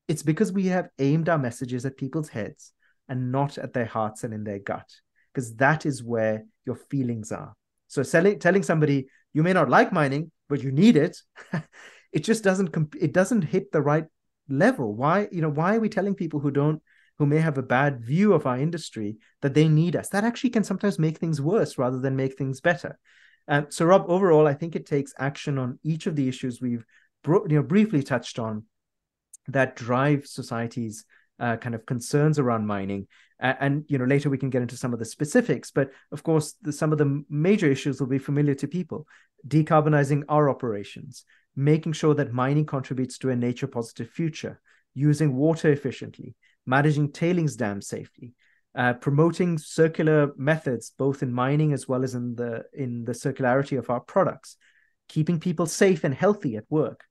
[0.09, 2.73] it's because we have aimed our messages at people's heads
[3.09, 4.91] and not at their hearts and in their gut,
[5.33, 7.55] because that is where your feelings are.
[7.87, 11.17] So selling, telling somebody you may not like mining, but you need it,
[12.13, 14.07] it just doesn't comp- it doesn't hit the right
[14.49, 14.95] level.
[14.95, 16.83] Why you know why are we telling people who don't
[17.19, 20.09] who may have a bad view of our industry that they need us?
[20.09, 22.99] That actually can sometimes make things worse rather than make things better.
[23.49, 26.85] Um, so Rob, overall, I think it takes action on each of the issues we've
[27.23, 28.65] bro- you know briefly touched on
[29.49, 31.05] that drive society's
[31.41, 33.07] uh, kind of concerns around mining.
[33.41, 36.23] Uh, and you know later we can get into some of the specifics, but of
[36.23, 39.07] course the, some of the major issues will be familiar to people.
[39.47, 44.61] Decarbonizing our operations, making sure that mining contributes to a nature positive future,
[44.95, 46.35] using water efficiently,
[46.67, 48.35] managing tailings dams safely,
[48.75, 53.79] uh, promoting circular methods both in mining as well as in the in the circularity
[53.79, 54.57] of our products,
[55.09, 57.05] keeping people safe and healthy at work,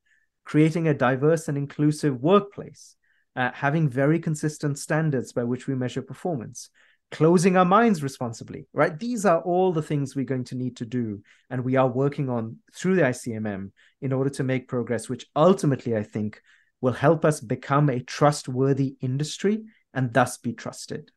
[0.44, 2.96] creating a diverse and inclusive workplace,
[3.36, 6.70] uh, having very consistent standards by which we measure performance,
[7.12, 8.98] closing our minds responsibly, right?
[8.98, 11.22] These are all the things we're going to need to do.
[11.50, 13.72] And we are working on through the ICMM
[14.02, 16.42] in order to make progress, which ultimately I think
[16.80, 21.12] will help us become a trustworthy industry and thus be trusted.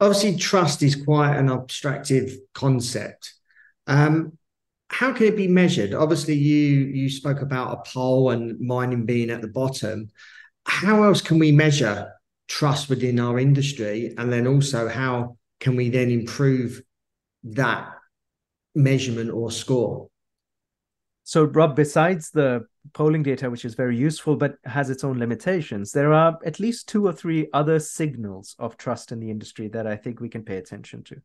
[0.00, 3.34] Obviously, trust is quite an abstractive concept.
[3.86, 4.38] Um,
[4.88, 5.92] how can it be measured?
[5.92, 10.08] Obviously, you you spoke about a poll and mining being at the bottom.
[10.64, 12.10] How else can we measure
[12.50, 16.82] trust within our industry, and then also how can we then improve
[17.44, 17.88] that
[18.74, 20.08] measurement or score?
[21.22, 25.92] So, Rob, besides the polling data, which is very useful but has its own limitations,
[25.92, 29.86] there are at least two or three other signals of trust in the industry that
[29.86, 31.22] I think we can pay attention to.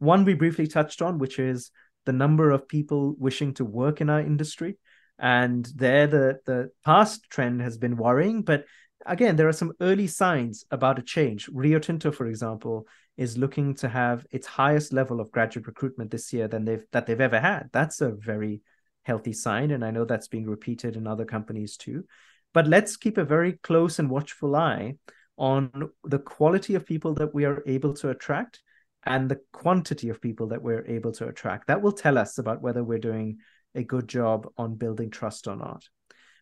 [0.00, 1.70] One we briefly touched on, which is
[2.04, 4.76] the number of people wishing to work in our industry.
[5.20, 8.64] And there, the, the past trend has been worrying, but
[9.06, 11.48] again, there are some early signs about a change.
[11.52, 12.86] Rio Tinto, for example,
[13.16, 17.06] is looking to have its highest level of graduate recruitment this year than they've that
[17.06, 17.70] they've ever had.
[17.72, 18.62] That's a very
[19.04, 22.04] healthy sign, and I know that's being repeated in other companies too.
[22.52, 24.96] But let's keep a very close and watchful eye
[25.36, 28.62] on the quality of people that we are able to attract
[29.04, 31.66] and the quantity of people that we're able to attract.
[31.66, 33.38] That will tell us about whether we're doing
[33.74, 35.84] a good job on building trust or not.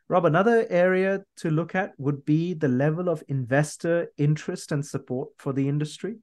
[0.09, 5.31] Rob, another area to look at would be the level of investor interest and support
[5.39, 6.17] for the industry.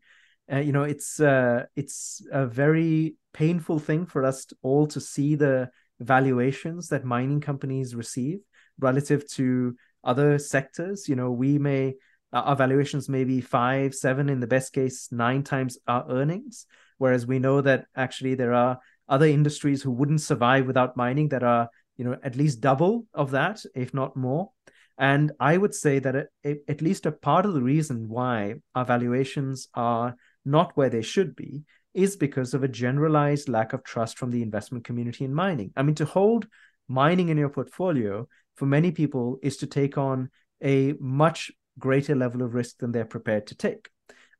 [0.51, 5.35] Uh, you know, it's uh, it's a very painful thing for us all to see
[5.35, 8.39] the valuations that mining companies receive
[8.79, 11.07] relative to other sectors.
[11.07, 11.95] You know, we may
[12.31, 16.65] our valuations may be five, seven, in the best case, nine times our earnings.
[16.97, 21.43] Whereas we know that actually there are other industries who wouldn't survive without mining that
[21.43, 24.51] are, you know, at least double of that, if not more.
[24.97, 29.67] And I would say that at least a part of the reason why our valuations
[29.73, 34.31] are not where they should be is because of a generalized lack of trust from
[34.31, 35.73] the investment community in mining.
[35.75, 36.47] I mean, to hold
[36.87, 40.29] mining in your portfolio for many people is to take on
[40.63, 43.89] a much greater level of risk than they're prepared to take.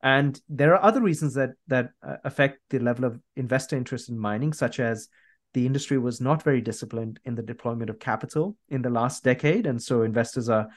[0.02, 4.18] And there are other reasons that that uh, affect the level of investor interest in
[4.18, 5.10] mining, such as
[5.54, 9.66] the industry was not very disciplined in the deployment of capital in the last decade,
[9.66, 10.68] and so investors are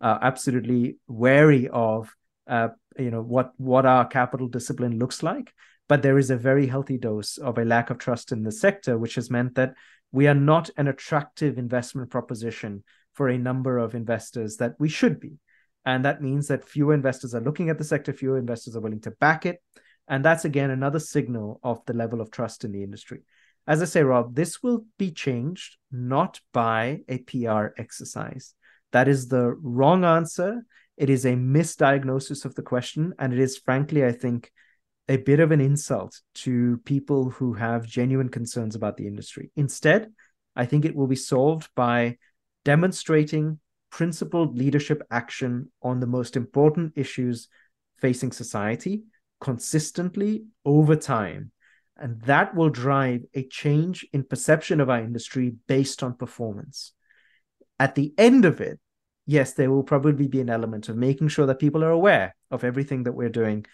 [0.00, 2.14] uh, absolutely wary of
[2.48, 2.68] uh,
[2.98, 5.52] you know what what our capital discipline looks like.
[5.88, 8.96] But there is a very healthy dose of a lack of trust in the sector,
[8.96, 9.74] which has meant that
[10.10, 15.20] we are not an attractive investment proposition for a number of investors that we should
[15.20, 15.38] be.
[15.84, 19.00] And that means that fewer investors are looking at the sector, fewer investors are willing
[19.00, 19.60] to back it.
[20.08, 23.22] And that's again another signal of the level of trust in the industry.
[23.66, 28.54] As I say, Rob, this will be changed not by a PR exercise.
[28.90, 30.64] That is the wrong answer.
[30.96, 33.14] It is a misdiagnosis of the question.
[33.18, 34.50] And it is, frankly, I think,
[35.08, 39.50] a bit of an insult to people who have genuine concerns about the industry.
[39.56, 40.12] Instead,
[40.54, 42.18] I think it will be solved by
[42.64, 43.58] demonstrating
[43.90, 47.48] principled leadership action on the most important issues
[47.98, 49.02] facing society
[49.40, 51.50] consistently over time.
[51.96, 56.92] And that will drive a change in perception of our industry based on performance.
[57.78, 58.80] At the end of it,
[59.26, 62.64] yes, there will probably be an element of making sure that people are aware of
[62.64, 63.66] everything that we're doing,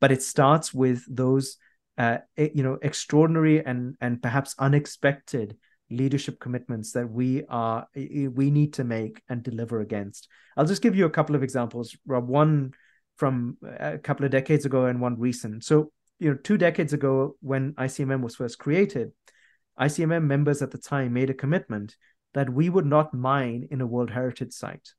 [0.00, 1.56] but it starts with those,
[1.98, 5.56] uh, you know, extraordinary and and perhaps unexpected
[5.90, 10.28] leadership commitments that we are we need to make and deliver against.
[10.56, 12.28] I'll just give you a couple of examples, Rob.
[12.28, 12.72] One
[13.16, 15.64] from a couple of decades ago and one recent.
[15.64, 19.12] So, you know, two decades ago when ICMM was first created,
[19.78, 21.96] ICMM members at the time made a commitment
[22.34, 24.90] that we would not mine in a World Heritage Site.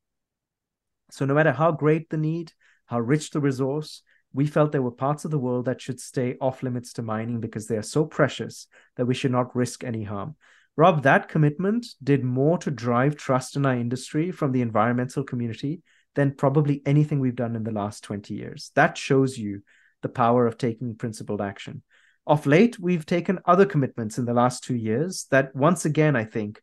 [1.10, 2.52] So, no matter how great the need,
[2.86, 4.04] how rich the resource,
[4.34, 7.40] we felt there were parts of the world that should stay off limits to mining
[7.40, 10.36] because they are so precious that we should not risk any harm.
[10.76, 15.82] Rob, that commitment did more to drive trust in our industry from the environmental community
[16.14, 18.72] than probably anything we've done in the last 20 years.
[18.76, 19.64] That shows you
[20.08, 21.84] the power of taking principled action.
[22.26, 26.24] Of late, we've taken other commitments in the last two years that, once again, I
[26.24, 26.62] think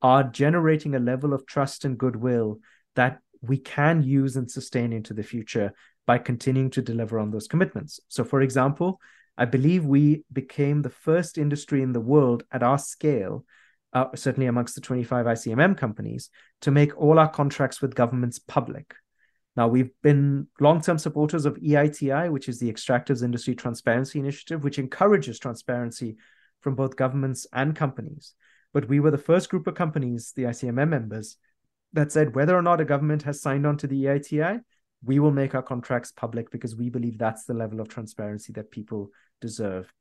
[0.00, 2.60] are generating a level of trust and goodwill
[2.94, 5.72] that we can use and sustain into the future
[6.06, 7.98] by continuing to deliver on those commitments.
[8.08, 9.00] So, for example,
[9.36, 13.44] I believe we became the first industry in the world at our scale,
[13.92, 16.30] uh, certainly amongst the 25 ICMM companies,
[16.60, 18.94] to make all our contracts with governments public.
[19.56, 24.64] Now, we've been long term supporters of EITI, which is the Extractives Industry Transparency Initiative,
[24.64, 26.16] which encourages transparency
[26.60, 28.34] from both governments and companies.
[28.72, 31.36] But we were the first group of companies, the ICMM members,
[31.92, 34.60] that said whether or not a government has signed on to the EITI,
[35.04, 38.70] we will make our contracts public because we believe that's the level of transparency that
[38.70, 39.92] people deserve.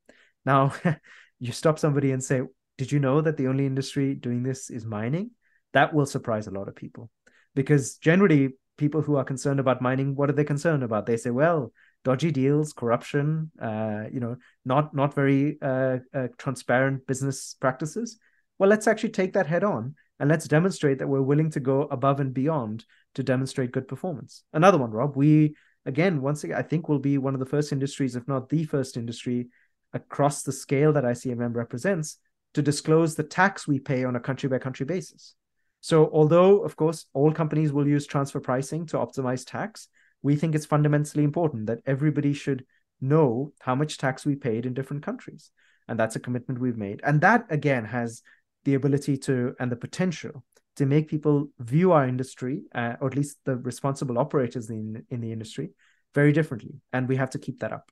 [0.45, 0.73] Now,
[1.39, 2.41] you stop somebody and say,
[2.77, 5.31] Did you know that the only industry doing this is mining?
[5.73, 7.11] That will surprise a lot of people
[7.55, 11.05] because generally, people who are concerned about mining, what are they concerned about?
[11.05, 11.71] They say, Well,
[12.03, 18.17] dodgy deals, corruption, uh, you know, not not very uh, uh, transparent business practices.
[18.59, 21.83] Well, let's actually take that head on and let's demonstrate that we're willing to go
[21.83, 24.43] above and beyond to demonstrate good performance.
[24.53, 25.55] Another one, Rob, we
[25.85, 28.63] again, once again, I think will be one of the first industries, if not the
[28.63, 29.47] first industry
[29.93, 32.17] across the scale that ICMM represents
[32.53, 35.35] to disclose the tax we pay on a country by country basis.
[35.83, 39.89] So, although, of course, all companies will use transfer pricing to optimize tax,
[40.21, 42.63] we think it's fundamentally important that everybody should
[43.01, 45.51] know how much tax we paid in different countries.
[45.89, 47.01] And that's a commitment we've made.
[47.03, 48.21] And that, again, has
[48.63, 50.45] the ability to and the potential
[50.77, 55.19] to make people view our industry, uh, or at least the responsible operators in in
[55.19, 55.71] the industry,
[56.15, 57.91] very differently, and we have to keep that up.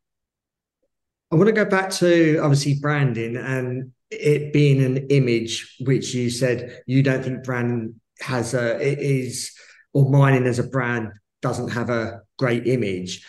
[1.30, 6.30] I want to go back to obviously branding and it being an image, which you
[6.30, 9.52] said you don't think brand has a it is
[9.94, 13.26] or mining as a brand doesn't have a great image.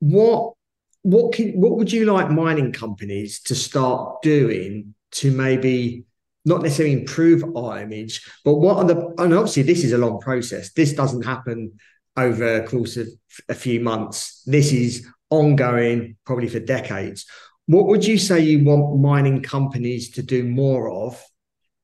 [0.00, 0.54] What
[1.02, 6.04] what can what would you like mining companies to start doing to maybe
[6.46, 10.20] not necessarily improve our image, but what are the and obviously this is a long
[10.20, 10.72] process.
[10.72, 11.72] This doesn't happen
[12.16, 13.08] over a course of
[13.48, 14.42] a few months.
[14.46, 17.26] This is ongoing, probably for decades.
[17.66, 21.22] What would you say you want mining companies to do more of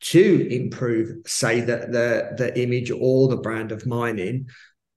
[0.01, 4.49] to improve, say, the the, the image or the brand of mining?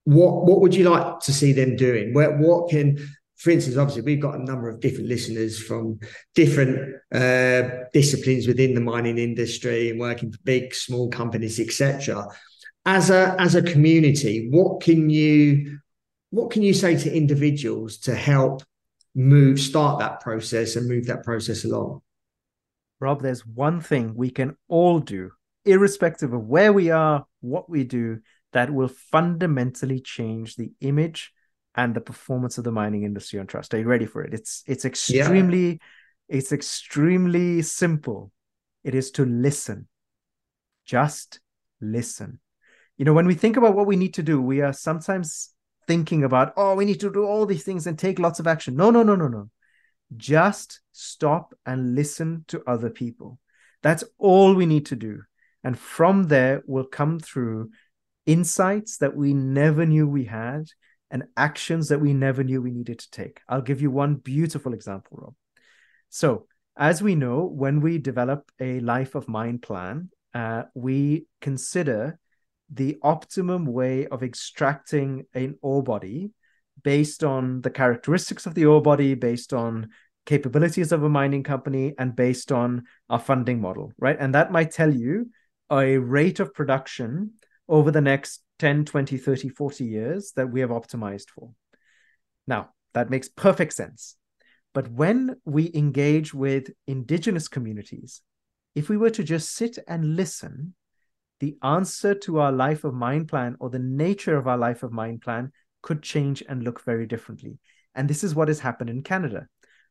[0.05, 2.13] What what would you like to see them doing?
[2.13, 2.97] Where what can
[3.43, 5.99] for instance, obviously, we've got a number of different listeners from
[6.33, 12.25] different uh, disciplines within the mining industry and working for big, small companies, etc.
[12.85, 15.79] As a as a community, what can you
[16.29, 18.63] what can you say to individuals to help
[19.15, 22.01] move start that process and move that process along?
[22.99, 25.31] Rob, there's one thing we can all do,
[25.65, 28.19] irrespective of where we are, what we do,
[28.53, 31.33] that will fundamentally change the image
[31.75, 33.73] and the performance of the mining industry on trust.
[33.73, 34.33] Are you ready for it?
[34.33, 35.77] It's it's extremely yeah.
[36.29, 38.31] it's extremely simple.
[38.83, 39.87] It is to listen.
[40.85, 41.39] Just
[41.81, 42.39] listen.
[42.97, 45.52] You know, when we think about what we need to do, we are sometimes
[45.87, 48.75] thinking about, oh, we need to do all these things and take lots of action.
[48.75, 49.49] No, no, no, no, no.
[50.15, 53.39] Just stop and listen to other people.
[53.81, 55.21] That's all we need to do.
[55.63, 57.71] And from there will come through
[58.25, 60.65] insights that we never knew we had
[61.11, 63.41] and actions that we never knew we needed to take.
[63.47, 65.35] I'll give you one beautiful example, Rob.
[66.09, 72.19] So, as we know, when we develop a life of mind plan, uh, we consider
[72.73, 76.31] the optimum way of extracting an ore body
[76.83, 79.89] based on the characteristics of the ore body, based on
[80.25, 84.17] capabilities of a mining company, and based on our funding model, right?
[84.19, 85.29] And that might tell you
[85.71, 87.33] a rate of production
[87.67, 91.51] over the next 10, 20, 30, 40 years that we have optimized for.
[92.47, 94.15] Now, that makes perfect sense.
[94.73, 98.21] But when we engage with indigenous communities,
[98.75, 100.73] if we were to just sit and listen,
[101.43, 104.93] the answer to our life of mine plan or the nature of our life of
[104.93, 107.59] mine plan could change and look very differently.
[107.93, 109.49] And this is what has happened in Canada.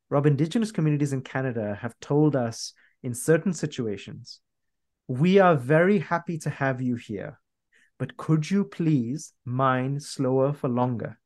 [0.09, 2.73] Rob, Indigenous communities in Canada have told us
[3.03, 4.41] in certain situations,
[5.09, 7.39] we are very happy to have you here,
[7.99, 11.19] but could you please mine slower for longer?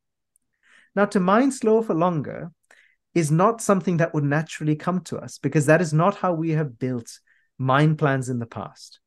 [0.96, 2.50] Now, to mine slower for longer
[3.14, 6.50] is not something that would naturally come to us because that is not how we
[6.50, 7.20] have built
[7.58, 8.98] mine plans in the past.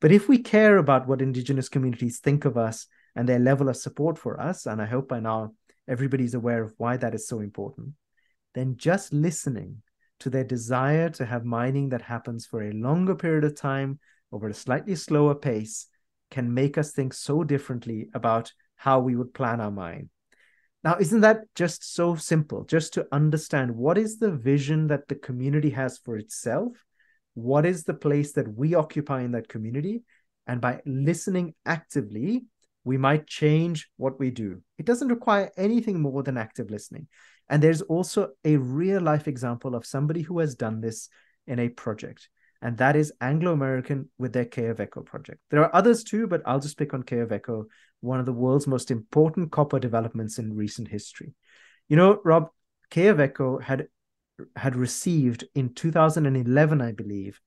[0.00, 3.76] But if we care about what Indigenous communities think of us and their level of
[3.76, 5.54] support for us, and I hope by now
[5.88, 7.92] everybody's aware of why that is so important,
[8.54, 9.82] then just listening
[10.20, 13.98] to their desire to have mining that happens for a longer period of time
[14.32, 15.86] over a slightly slower pace
[16.30, 20.10] can make us think so differently about how we would plan our mine.
[20.84, 22.64] Now, isn't that just so simple?
[22.64, 26.72] Just to understand what is the vision that the community has for itself?
[27.36, 30.02] What is the place that we occupy in that community?
[30.46, 32.46] And by listening actively,
[32.82, 34.62] we might change what we do.
[34.78, 37.08] It doesn't require anything more than active listening.
[37.50, 41.10] And there's also a real life example of somebody who has done this
[41.46, 42.28] in a project,
[42.62, 45.40] and that is Anglo American with their Quellaveco project.
[45.50, 47.66] There are others too, but I'll just pick on Quellaveco,
[48.00, 51.34] one of the world's most important copper developments in recent history.
[51.88, 52.48] You know, Rob,
[52.90, 53.88] Quellaveco had
[54.56, 57.40] had received in 2011, I believe,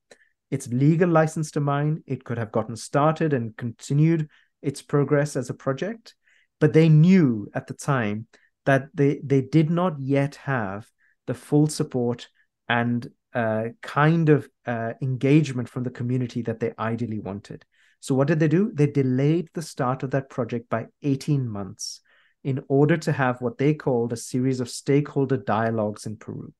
[0.50, 2.02] its legal license to mine.
[2.06, 4.28] It could have gotten started and continued
[4.62, 6.14] its progress as a project,
[6.58, 8.26] but they knew at the time
[8.66, 10.86] that they they did not yet have
[11.26, 12.28] the full support
[12.68, 17.64] and uh, kind of uh, engagement from the community that they ideally wanted.
[18.00, 18.72] So what did they do?
[18.74, 22.00] They delayed the start of that project by 18 months
[22.42, 26.52] in order to have what they called a series of stakeholder dialogues in Peru.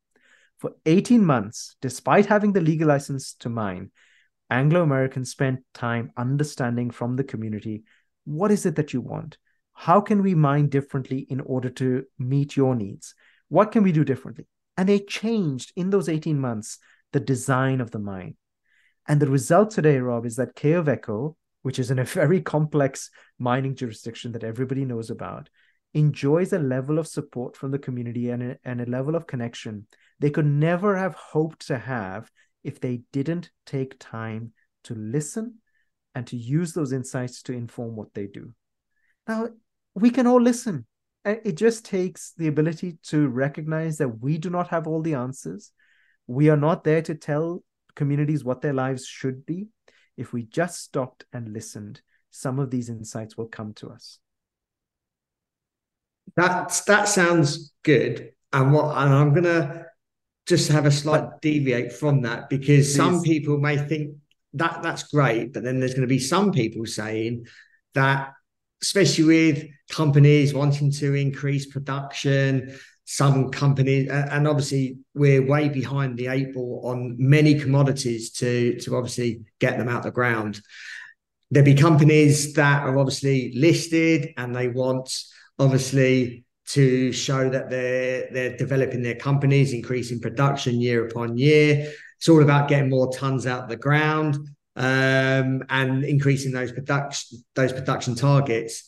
[0.61, 3.91] For 18 months, despite having the legal license to mine,
[4.51, 7.85] Anglo Americans spent time understanding from the community
[8.25, 9.39] what is it that you want?
[9.73, 13.15] How can we mine differently in order to meet your needs?
[13.49, 14.47] What can we do differently?
[14.77, 16.79] And they changed in those 18 months
[17.13, 18.37] the design of the mine.
[19.09, 23.75] And the result today, Rob, is that Quellaveco, which is in a very complex mining
[23.75, 25.49] jurisdiction that everybody knows about,
[25.95, 29.87] enjoys a level of support from the community and a, and a level of connection
[30.21, 32.31] they could never have hoped to have
[32.63, 34.53] if they didn't take time
[34.85, 35.57] to listen
[36.15, 38.53] and to use those insights to inform what they do.
[39.27, 39.49] Now,
[39.95, 40.87] we can all listen.
[41.25, 45.15] Uh, it just takes the ability to recognize that we do not have all the
[45.15, 45.73] answers.
[46.27, 47.65] We are not there to tell
[47.97, 49.69] communities what their lives should be.
[50.17, 54.19] If we just stopped and listened, some of these insights will come to us.
[56.37, 58.33] That that sounds good.
[58.53, 59.87] And what and I'm gonna
[60.47, 62.97] just have a slight deviate from that because Please.
[62.97, 64.17] some people may think
[64.55, 67.47] that that's great, but then there's going to be some people saying
[67.95, 68.33] that,
[68.83, 76.29] especially with companies wanting to increase production, some companies, and obviously we're way behind the
[76.29, 80.61] eight ball on many commodities to to obviously get them out the ground.
[81.51, 85.13] There'll be companies that are obviously listed and they want
[85.61, 91.93] obviously to show that they're they're developing their companies, increasing production year upon year.
[92.19, 94.37] It's all about getting more tons out of the ground
[94.77, 98.85] um, and increasing those production those production targets.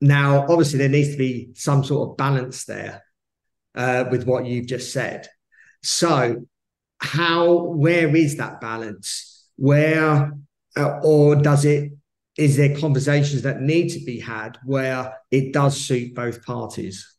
[0.00, 3.02] Now, obviously, there needs to be some sort of balance there
[3.74, 5.28] uh, with what you've just said.
[5.82, 6.46] So,
[6.98, 9.48] how where is that balance?
[9.56, 10.32] Where
[10.76, 11.92] uh, or does it?
[12.36, 17.16] Is there conversations that need to be had where it does suit both parties?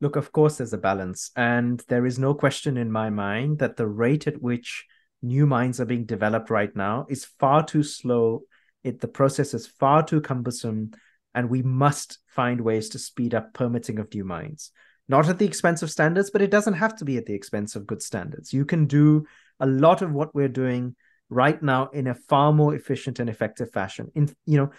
[0.00, 1.30] Look, of course, there's a balance.
[1.34, 4.86] And there is no question in my mind that the rate at which
[5.22, 8.42] new mines are being developed right now is far too slow.
[8.84, 10.92] It, the process is far too cumbersome.
[11.34, 14.70] And we must find ways to speed up permitting of new mines.
[15.08, 17.76] Not at the expense of standards, but it doesn't have to be at the expense
[17.76, 18.52] of good standards.
[18.52, 19.26] You can do
[19.58, 20.96] a lot of what we're doing
[21.30, 24.10] right now in a far more efficient and effective fashion.
[24.14, 24.70] In you know,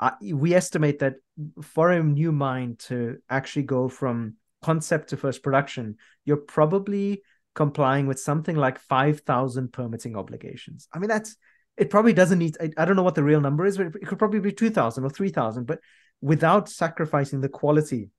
[0.00, 1.14] I, we estimate that
[1.62, 7.22] for a new mine to actually go from concept to first production, you're probably
[7.54, 10.88] complying with something like 5,000 permitting obligations.
[10.92, 11.36] I mean, that's
[11.76, 14.06] it probably doesn't need, I, I don't know what the real number is, but it
[14.06, 15.78] could probably be 2,000 or 3,000, but
[16.20, 18.10] without sacrificing the quality.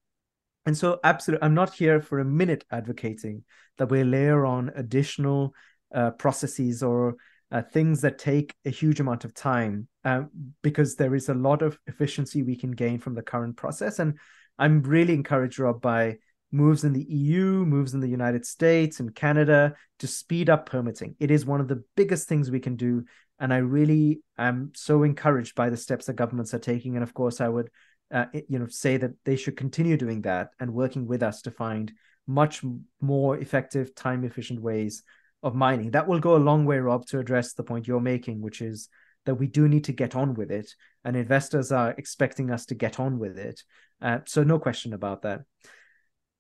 [0.66, 3.44] And so, absolutely, I'm not here for a minute advocating
[3.78, 5.54] that we layer on additional
[5.94, 7.16] uh, processes or
[7.52, 10.24] uh, things that take a huge amount of time uh,
[10.62, 14.00] because there is a lot of efficiency we can gain from the current process.
[14.00, 14.20] And
[14.58, 16.18] I'm really encouraged, Rob, by
[16.52, 21.16] moves in the EU, moves in the United States and Canada to speed up permitting.
[21.20, 23.06] It is one of the biggest things we can do.
[23.40, 26.96] And I really am so encouraged by the steps that governments are taking.
[26.96, 27.70] And of course, I would,
[28.12, 31.52] uh, you know, say that they should continue doing that and working with us to
[31.52, 31.92] find
[32.28, 32.62] much
[33.02, 35.04] more effective, time efficient ways
[35.44, 35.92] of mining.
[35.92, 38.90] That will go a long way, Rob, to address the point you're making, which is
[39.26, 40.74] that we do need to get on with it,
[41.04, 43.64] and investors are expecting us to get on with it.
[44.02, 45.42] Uh, so no question about that.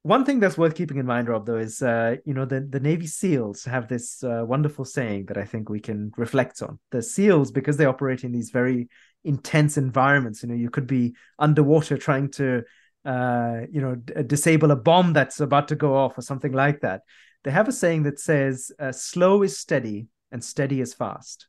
[0.04, 2.80] One thing that's worth keeping in mind, Rob, though, is uh, you know the the
[2.80, 6.80] Navy SEALs have this uh, wonderful saying that I think we can reflect on.
[6.92, 8.88] The SEALs, because they operate in these very
[9.26, 12.64] intense environments, you know, you could be underwater trying to
[13.04, 16.80] uh, you know d- disable a bomb that's about to go off or something like
[16.82, 17.02] that.
[17.44, 21.48] They have a saying that says, uh, "Slow is steady, and steady is fast."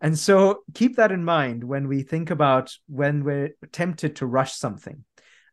[0.00, 4.54] And so keep that in mind when we think about when we're tempted to rush
[4.54, 5.04] something.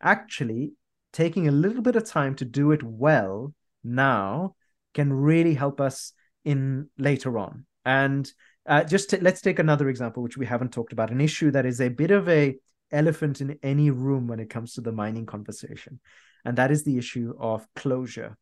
[0.02, 0.74] Actually,
[1.14, 3.54] taking a little bit of time to do it well
[3.84, 4.56] now
[4.94, 7.66] can really help us in later on.
[7.86, 8.32] And
[8.68, 11.66] uh, just to, let's take another example, which we haven't talked about, an issue that
[11.66, 12.56] is a bit of a
[12.92, 16.00] elephant in any room when it comes to the mining conversation,
[16.44, 18.38] and that is the issue of closure.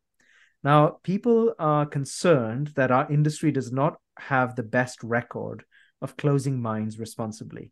[0.64, 5.64] Now, people are concerned that our industry does not have the best record
[6.00, 7.70] of closing mines responsibly.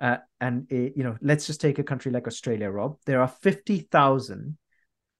[0.00, 2.98] Uh, and it, you know, let's just take a country like Australia, Rob.
[3.06, 4.58] There are fifty thousand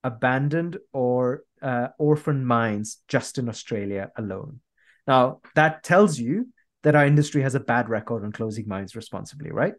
[0.03, 4.59] abandoned or uh, orphan mines just in Australia alone.
[5.07, 6.49] Now, that tells you
[6.83, 9.73] that our industry has a bad record on closing mines responsibly, right?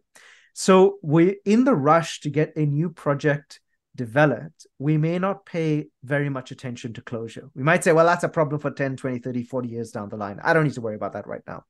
[0.53, 3.61] So we're in the rush to get a new project
[3.97, 7.49] developed, we may not pay very much attention to closure.
[7.55, 10.17] We might say, well, that's a problem for 10, 20, 30, 40 years down the
[10.17, 10.39] line.
[10.43, 11.65] I don't need to worry about that right now.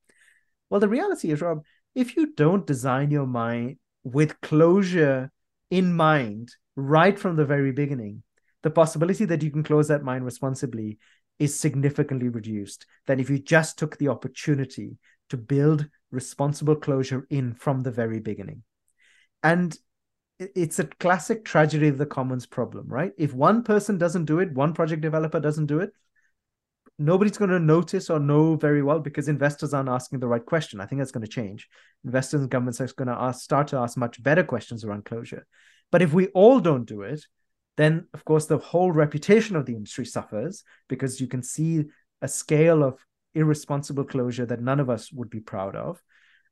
[0.68, 1.64] Well, the reality is, Rob,
[1.94, 5.30] if you don't design your mind with closure
[5.70, 8.22] in mind right from the very beginning,
[8.62, 10.98] the possibility that you can close that mine responsibly
[11.38, 14.98] is significantly reduced than if you just took the opportunity
[15.30, 18.62] to build responsible closure in from the very beginning.
[19.42, 19.76] And
[20.38, 23.12] it's a classic tragedy of the commons problem, right?
[23.16, 25.92] If one person doesn't do it, one project developer doesn't do it,
[26.98, 30.80] nobody's going to notice or know very well because investors aren't asking the right question.
[30.80, 31.68] I think that's going to change.
[32.04, 35.46] Investors and governments are going to ask, start to ask much better questions around closure.
[35.90, 37.24] But if we all don't do it,
[37.76, 41.84] then of course the whole reputation of the industry suffers because you can see
[42.22, 42.98] a scale of
[43.34, 46.02] irresponsible closure that none of us would be proud of.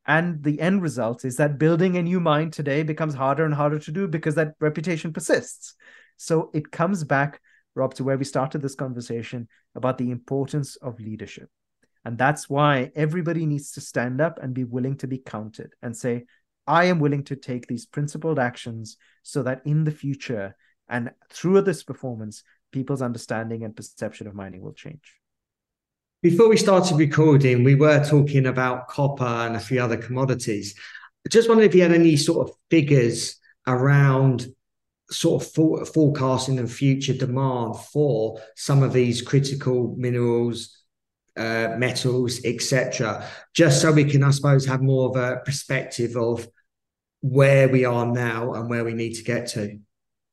[0.06, 3.78] And the end result is that building a new mind today becomes harder and harder
[3.78, 5.74] to do because that reputation persists.
[6.16, 7.40] So it comes back
[7.74, 11.48] Rob, to where we started this conversation about the importance of leadership.
[12.04, 15.96] And that's why everybody needs to stand up and be willing to be counted and
[15.96, 16.26] say,
[16.66, 20.54] I am willing to take these principled actions so that in the future
[20.88, 25.18] and through this performance, people's understanding and perception of mining will change.
[26.24, 30.74] Before we started recording, we were talking about copper and a few other commodities.
[31.26, 34.46] I just wondered if you had any sort of figures around
[35.10, 40.74] sort of for, forecasting and future demand for some of these critical minerals,
[41.36, 43.28] uh, metals, etc.
[43.52, 46.48] Just so we can, I suppose, have more of a perspective of
[47.20, 49.78] where we are now and where we need to get to.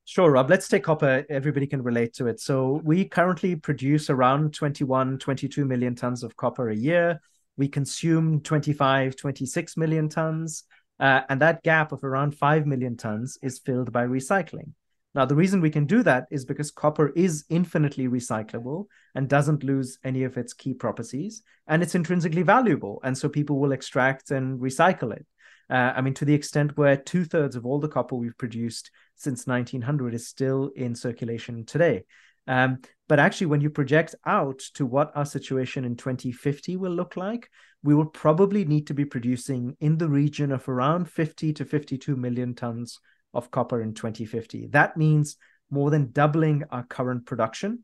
[0.05, 0.49] Sure, Rob.
[0.49, 1.25] Let's take copper.
[1.29, 2.39] Everybody can relate to it.
[2.39, 7.21] So we currently produce around 21, 22 million tons of copper a year.
[7.55, 10.63] We consume 25, 26 million tons.
[10.99, 14.73] Uh, and that gap of around 5 million tons is filled by recycling.
[15.13, 19.63] Now, the reason we can do that is because copper is infinitely recyclable and doesn't
[19.63, 23.01] lose any of its key properties, and it's intrinsically valuable.
[23.03, 25.25] And so people will extract and recycle it.
[25.69, 28.91] Uh, I mean, to the extent where two thirds of all the copper we've produced
[29.21, 32.03] since 1900 is still in circulation today.
[32.47, 37.15] Um, but actually, when you project out to what our situation in 2050 will look
[37.15, 37.49] like,
[37.83, 42.15] we will probably need to be producing in the region of around 50 to 52
[42.15, 42.99] million tons
[43.33, 44.67] of copper in 2050.
[44.67, 45.37] That means
[45.69, 47.79] more than doubling our current production.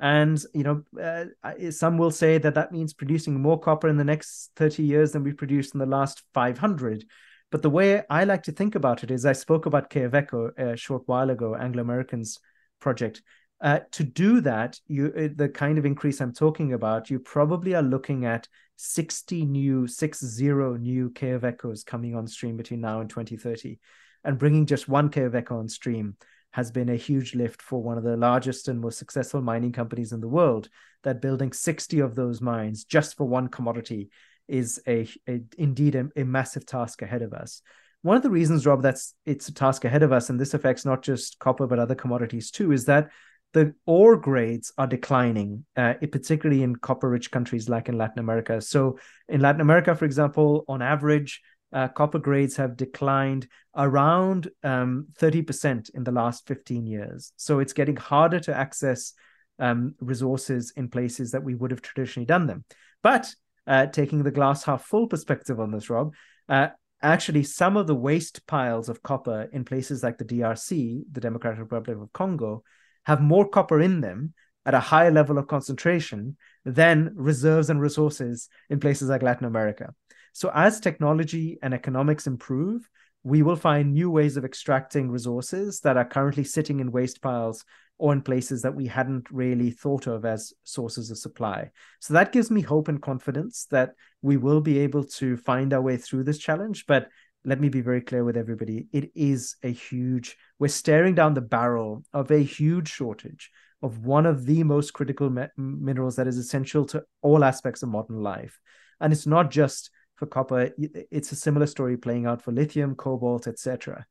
[0.00, 4.04] And you know, uh, some will say that that means producing more copper in the
[4.04, 7.04] next 30 years than we produced in the last 500.
[7.50, 10.76] But the way I like to think about it is, I spoke about Quellaveco a
[10.76, 12.38] short while ago, Anglo American's
[12.80, 13.22] project.
[13.60, 17.74] Uh, to do that, you uh, the kind of increase I'm talking about, you probably
[17.74, 18.46] are looking at
[18.76, 23.78] 60 new, six zero new Quellavecos coming on stream between now and 2030.
[24.24, 26.16] And bringing just one Quellaveco on stream
[26.52, 30.12] has been a huge lift for one of the largest and most successful mining companies
[30.12, 30.68] in the world.
[31.02, 34.10] That building 60 of those mines just for one commodity
[34.48, 37.62] is a, a indeed a, a massive task ahead of us.
[38.02, 40.84] One of the reasons, Rob, that's it's a task ahead of us, and this affects
[40.84, 43.10] not just copper but other commodities too, is that
[43.54, 48.60] the ore grades are declining, uh, particularly in copper rich countries like in Latin America.
[48.60, 51.40] So, in Latin America, for example, on average,
[51.72, 57.32] uh, copper grades have declined around um, 30% in the last 15 years.
[57.36, 59.14] So, it's getting harder to access
[59.58, 62.64] um, resources in places that we would have traditionally done them.
[63.02, 63.34] But
[63.68, 66.14] uh, taking the glass half full perspective on this, Rob,
[66.48, 66.68] uh,
[67.02, 71.60] actually, some of the waste piles of copper in places like the DRC, the Democratic
[71.60, 72.64] Republic of Congo,
[73.04, 74.32] have more copper in them
[74.64, 79.94] at a higher level of concentration than reserves and resources in places like Latin America.
[80.32, 82.88] So, as technology and economics improve,
[83.22, 87.64] we will find new ways of extracting resources that are currently sitting in waste piles
[87.98, 91.70] or in places that we hadn't really thought of as sources of supply.
[92.00, 93.90] So that gives me hope and confidence that
[94.22, 96.86] we will be able to find our way through this challenge.
[96.86, 97.08] But
[97.44, 101.40] let me be very clear with everybody it is a huge we're staring down the
[101.40, 106.36] barrel of a huge shortage of one of the most critical me- minerals that is
[106.36, 108.58] essential to all aspects of modern life
[109.00, 113.46] and it's not just for copper it's a similar story playing out for lithium cobalt
[113.46, 114.04] etc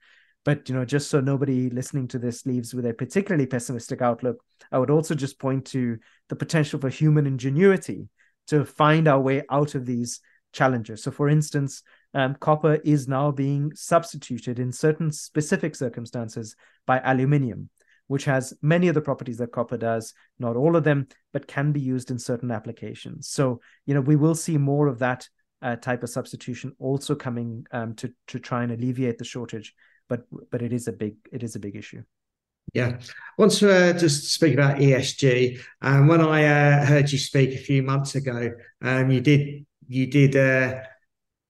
[0.47, 4.37] but you know just so nobody listening to this leaves with a particularly pessimistic outlook
[4.71, 5.97] i would also just point to
[6.29, 8.07] the potential for human ingenuity
[8.47, 10.21] to find our way out of these
[10.53, 11.83] challenges so for instance
[12.13, 17.69] um, copper is now being substituted in certain specific circumstances by aluminium,
[18.07, 21.71] which has many of the properties that copper does, not all of them, but can
[21.71, 23.27] be used in certain applications.
[23.27, 25.27] So, you know, we will see more of that
[25.61, 29.73] uh, type of substitution also coming um, to to try and alleviate the shortage.
[30.09, 32.03] But but it is a big it is a big issue.
[32.73, 32.97] Yeah.
[32.99, 33.01] I
[33.37, 35.59] want to uh, just speak about ESG.
[35.81, 38.51] Um, when I uh, heard you speak a few months ago,
[38.81, 40.81] um, you did you did uh,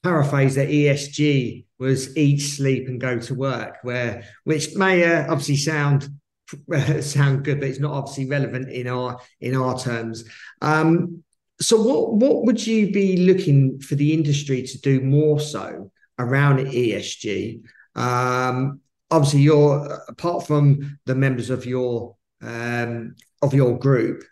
[0.04, 5.58] paraphrase that ESG was eat, sleep, and go to work, where which may uh, obviously
[5.58, 6.10] sound
[7.02, 10.24] sound good, but it's not obviously relevant in our in our terms.
[10.62, 11.24] Um,
[11.60, 16.60] so, what what would you be looking for the industry to do more so around
[16.60, 17.64] ESG?
[17.98, 18.80] Um,
[19.12, 24.24] obviously, you're apart from the members of your um, of your group,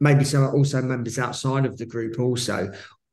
[0.00, 2.72] maybe some also members outside of the group also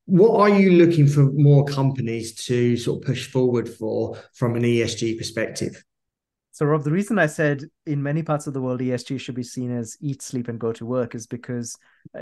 [0.09, 4.63] what are you looking for more companies to sort of push forward for from an
[4.63, 5.83] ESG perspective?
[6.51, 9.43] So, Rob, the reason I said in many parts of the world ESG should be
[9.43, 11.77] seen as eat, sleep, and go to work is because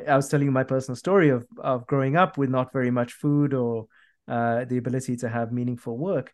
[0.06, 3.14] I was telling you my personal story of of growing up with not very much
[3.14, 3.88] food or
[4.28, 6.34] uh, the ability to have meaningful work.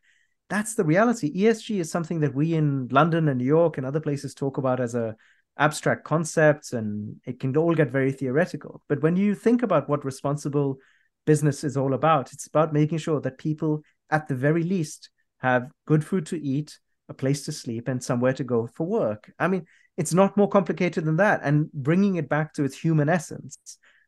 [0.53, 1.33] That's the reality.
[1.35, 4.79] ESG is something that we in London and New York and other places talk about
[4.79, 5.15] as a
[5.57, 8.81] abstract concept, and it can all get very theoretical.
[8.87, 10.77] But when you think about what responsible
[11.25, 12.33] business is all about.
[12.33, 16.77] It's about making sure that people, at the very least, have good food to eat,
[17.09, 19.31] a place to sleep, and somewhere to go for work.
[19.39, 19.65] I mean,
[19.97, 21.41] it's not more complicated than that.
[21.43, 23.57] And bringing it back to its human essence,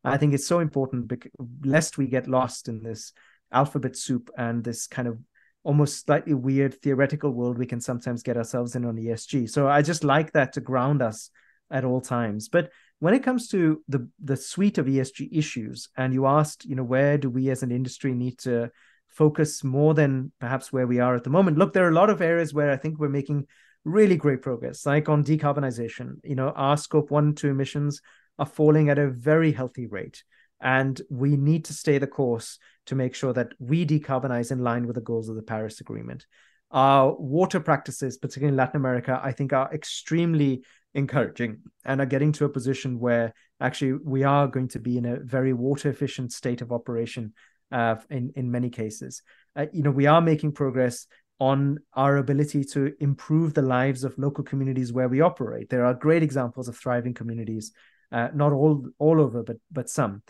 [0.03, 1.31] I think it's so important because,
[1.63, 3.13] lest we get lost in this
[3.51, 5.17] alphabet soup and this kind of
[5.65, 9.49] almost slightly weird theoretical world we can sometimes get ourselves in on ESG.
[9.49, 11.31] So I just like that to ground us
[11.71, 12.47] at all times.
[12.47, 16.75] But when it comes to the the suite of ESG issues, and you asked, you
[16.75, 18.69] know, where do we as an industry need to
[19.07, 21.57] focus more than perhaps where we are at the moment?
[21.57, 23.47] Look, there are a lot of areas where I think we're making
[23.83, 26.17] really great progress, like on decarbonization.
[26.23, 28.01] You know, our scope one and two emissions
[28.37, 30.23] are falling at a very healthy rate.
[30.61, 34.85] And we need to stay the course to make sure that we decarbonize in line
[34.85, 36.25] with the goals of the Paris Agreement.
[36.71, 40.63] Our water practices, particularly in Latin America, I think are extremely
[40.93, 45.05] encouraging and are getting to a position where actually we are going to be in
[45.05, 47.33] a very water efficient state of operation
[47.71, 49.21] uh, in in many cases.
[49.55, 51.07] Uh, you know, we are making progress
[51.39, 55.69] on our ability to improve the lives of local communities where we operate.
[55.69, 57.73] There are great examples of thriving communities,
[58.11, 60.23] uh, not all all over, but but some.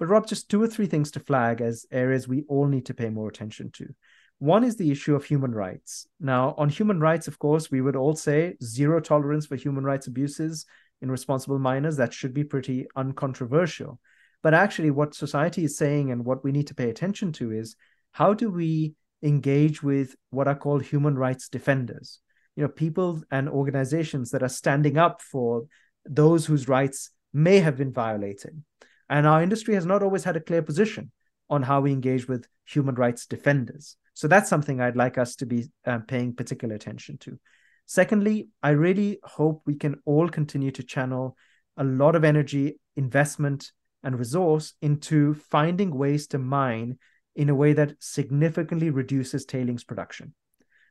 [0.00, 2.94] But Rob, just two or three things to flag as areas we all need to
[2.94, 3.94] pay more attention to.
[4.38, 6.06] One is the issue of human rights.
[6.18, 10.06] Now, on human rights, of course, we would all say zero tolerance for human rights
[10.06, 10.64] abuses
[11.02, 11.98] in responsible miners.
[11.98, 14.00] That should be pretty uncontroversial.
[14.42, 17.76] But actually, what society is saying and what we need to pay attention to is
[18.12, 22.20] how do we engage with what are called human rights defenders?
[22.56, 25.66] You know, people and organizations that are standing up for
[26.06, 28.62] those whose rights may have been violated.
[29.10, 31.10] And our industry has not always had a clear position
[31.50, 33.96] on how we engage with human rights defenders.
[34.14, 37.38] So that's something I'd like us to be uh, paying particular attention to.
[37.86, 41.36] Secondly, I really hope we can all continue to channel
[41.76, 43.72] a lot of energy, investment,
[44.04, 46.98] and resource into finding ways to mine
[47.34, 50.34] in a way that significantly reduces tailings production.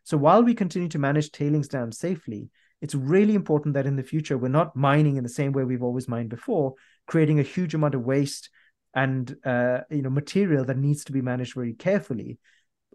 [0.03, 2.49] So while we continue to manage tailings dams safely,
[2.81, 5.83] it's really important that in the future we're not mining in the same way we've
[5.83, 6.73] always mined before,
[7.09, 8.51] creating a huge amount of waste
[8.93, 12.37] and uh, you know material that needs to be managed very carefully.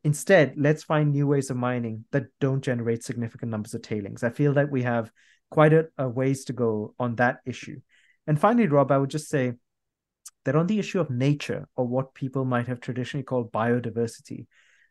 [0.05, 4.23] Instead, let's find new ways of mining that don't generate significant numbers of tailings.
[4.23, 5.11] I feel that we have
[5.51, 7.81] quite a, a ways to go on that issue.
[8.27, 9.55] And finally, Rob, I would just say
[10.45, 14.47] that on the issue of nature or what people might have traditionally called biodiversity,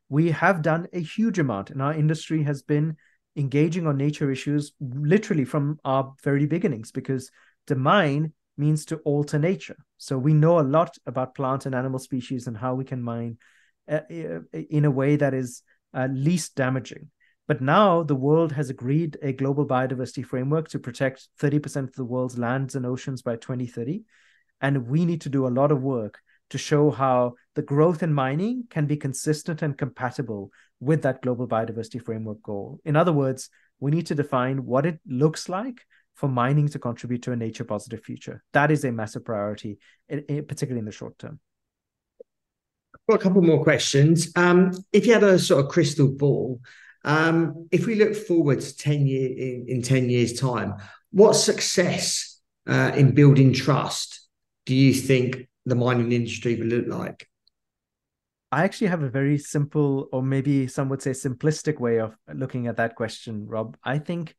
[0.09, 2.97] we have done a huge amount, and our industry has been
[3.38, 7.32] engaging on nature issues literally from our very beginnings because
[7.67, 9.78] to mine means to alter nature.
[9.97, 13.38] So we know a lot about plant and animal species and how we can mine
[13.89, 15.62] uh, uh, in a way that is
[15.93, 17.10] uh, least damaging.
[17.47, 22.06] But now the world has agreed a global biodiversity framework to protect 30% of the
[22.06, 24.04] world's lands and oceans by 2030.
[24.62, 26.20] And we need to do a lot of work
[26.51, 31.47] to show how the growth in mining can be consistent and compatible with that global
[31.47, 32.80] biodiversity framework goal.
[32.86, 33.49] In other words,
[33.80, 35.82] we need to define what it looks like
[36.16, 38.43] for mining to contribute to a nature positive future.
[38.53, 41.39] That is a massive priority, particularly in the short term.
[43.09, 44.32] Got a couple more questions.
[44.36, 46.61] Um, if you had a sort of crystal ball,
[47.03, 50.76] um, if we look forward to 10 year in, in 10 years time,
[51.11, 54.28] what success uh, in building trust
[54.66, 57.28] do you think the mining industry will look like?
[58.51, 62.68] I actually have a very simple, or maybe some would say simplistic way of looking
[62.68, 63.76] at that question, Rob.
[63.84, 64.36] I think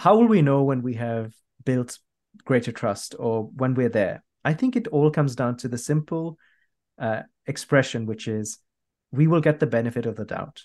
[0.00, 1.98] how will we know when we have built
[2.46, 4.24] greater trust or when we're there?
[4.42, 6.38] I think it all comes down to the simple
[6.98, 8.60] uh, expression, which is
[9.12, 10.62] we will get the benefit of the doubt.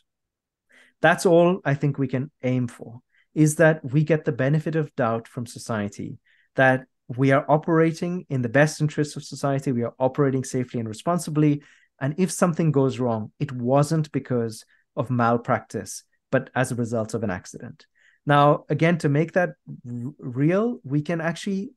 [1.02, 3.02] That's all I think we can aim for,
[3.34, 6.18] is that we get the benefit of doubt from society,
[6.56, 10.88] that we are operating in the best interests of society, we are operating safely and
[10.88, 11.62] responsibly.
[12.00, 14.64] And if something goes wrong, it wasn't because
[14.96, 17.86] of malpractice, but as a result of an accident.
[18.26, 21.72] Now, again, to make that r- real, we can actually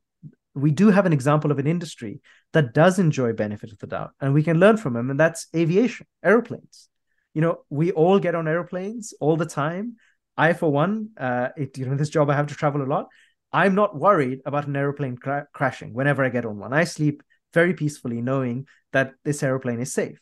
[0.54, 2.20] we do have an example of an industry
[2.52, 5.46] that does enjoy benefit of the doubt, and we can learn from them, and that's
[5.54, 6.88] aviation, airplanes.
[7.34, 9.96] You know, we all get on airplanes all the time.
[10.36, 13.08] I, for one, uh, it, you know, this job I have to travel a lot.
[13.52, 16.72] I'm not worried about an airplane cra- crashing whenever I get on one.
[16.72, 17.22] I sleep
[17.54, 20.18] very peacefully knowing that this airplane is safe.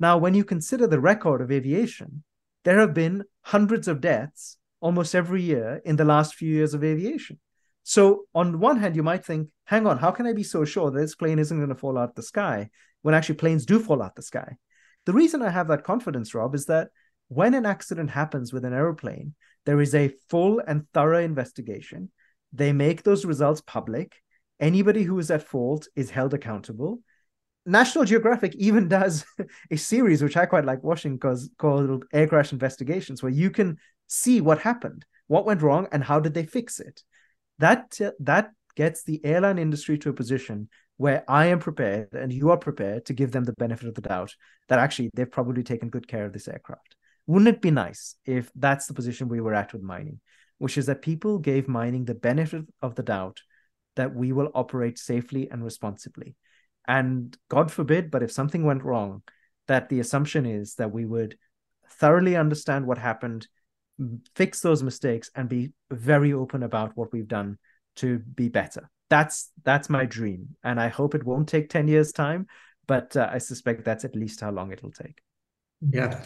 [0.00, 2.24] Now, when you consider the record of aviation,
[2.64, 6.84] there have been hundreds of deaths almost every year in the last few years of
[6.84, 7.40] aviation.
[7.84, 10.90] So, on one hand, you might think, hang on, how can I be so sure
[10.90, 12.68] that this plane isn't going to fall out of the sky
[13.00, 14.56] when actually planes do fall out of the sky?
[15.06, 16.88] The reason I have that confidence, Rob, is that
[17.28, 22.10] when an accident happens with an aeroplane, there is a full and thorough investigation.
[22.52, 24.14] They make those results public.
[24.60, 27.00] Anybody who is at fault is held accountable.
[27.64, 29.24] National Geographic even does
[29.70, 33.78] a series, which I quite like watching, cause, called Air Crash Investigations, where you can
[34.06, 37.02] see what happened, what went wrong, and how did they fix it.
[37.58, 42.50] That that gets the airline industry to a position where I am prepared and you
[42.50, 44.34] are prepared to give them the benefit of the doubt
[44.68, 46.96] that actually they've probably taken good care of this aircraft.
[47.26, 50.20] Wouldn't it be nice if that's the position we were at with mining,
[50.58, 53.40] which is that people gave mining the benefit of the doubt
[53.96, 56.36] that we will operate safely and responsibly?
[56.86, 59.22] And God forbid, but if something went wrong,
[59.66, 61.38] that the assumption is that we would
[61.90, 63.48] thoroughly understand what happened,
[64.34, 67.58] fix those mistakes, and be very open about what we've done
[67.96, 68.90] to be better.
[69.10, 72.46] That's that's my dream, and I hope it won't take ten years' time,
[72.86, 75.20] but uh, I suspect that's at least how long it'll take.
[75.80, 76.24] Yeah,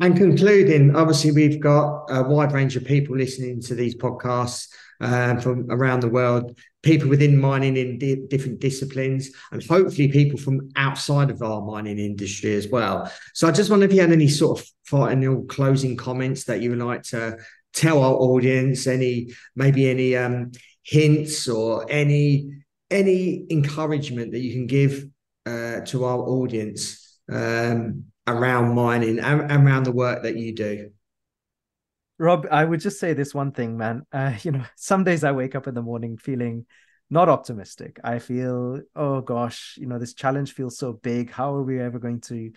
[0.00, 4.68] and concluding, obviously, we've got a wide range of people listening to these podcasts
[5.00, 10.38] um, from around the world, people within mining in di- different disciplines, and hopefully people
[10.38, 13.10] from outside of our mining industry as well.
[13.34, 16.70] So I just wonder if you had any sort of final closing comments that you
[16.70, 17.38] would like to
[17.72, 22.50] tell our audience, any maybe any um, hints or any
[22.90, 25.04] any encouragement that you can give
[25.46, 30.90] uh, to our audience um, around mining and around the work that you do?
[32.18, 34.02] Rob, I would just say this one thing, man.
[34.12, 36.66] Uh, you know, some days I wake up in the morning feeling
[37.10, 37.98] not optimistic.
[38.04, 41.30] I feel, oh gosh, you know, this challenge feels so big.
[41.30, 42.52] How are we ever going to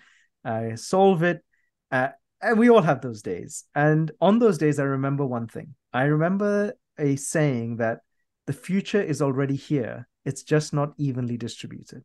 [0.46, 1.44] uh, solve it?
[1.92, 2.10] Uh,
[2.42, 3.64] and we all have those days.
[3.74, 5.76] And on those days, I remember one thing.
[5.94, 8.00] I remember a saying that
[8.46, 10.08] the future is already here.
[10.26, 12.04] It's just not evenly distributed.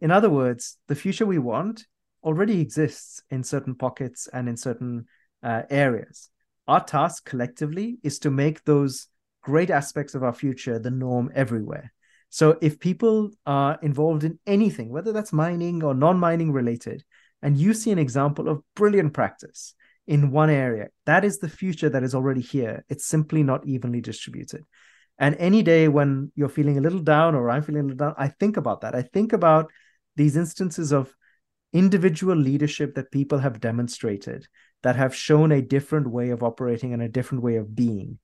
[0.00, 1.86] In other words, the future we want
[2.22, 5.06] already exists in certain pockets and in certain
[5.42, 6.30] uh, areas.
[6.68, 9.08] Our task collectively is to make those
[9.42, 11.92] great aspects of our future the norm everywhere.
[12.30, 17.04] So if people are involved in anything, whether that's mining or non mining related,
[17.42, 19.74] and you see an example of brilliant practice
[20.06, 20.88] in one area.
[21.06, 22.84] That is the future that is already here.
[22.88, 24.64] It's simply not evenly distributed.
[25.18, 28.14] And any day when you're feeling a little down or I'm feeling a little down,
[28.16, 28.94] I think about that.
[28.94, 29.70] I think about
[30.16, 31.14] these instances of
[31.72, 34.46] individual leadership that people have demonstrated
[34.82, 38.18] that have shown a different way of operating and a different way of being.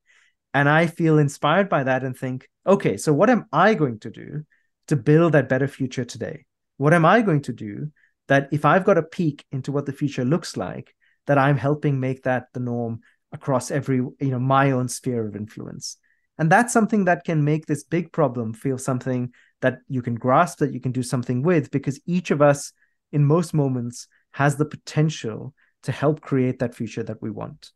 [0.54, 4.10] And I feel inspired by that and think, okay, so what am I going to
[4.10, 4.44] do
[4.88, 6.46] to build that better future today?
[6.76, 7.92] What am I going to do
[8.28, 10.94] that if I've got a peek into what the future looks like,
[11.26, 13.00] that I'm helping make that the norm
[13.32, 15.98] across every, you know, my own sphere of influence.
[16.38, 20.58] And that's something that can make this big problem feel something that you can grasp,
[20.58, 22.72] that you can do something with, because each of us
[23.12, 27.70] in most moments has the potential to help create that future that we want.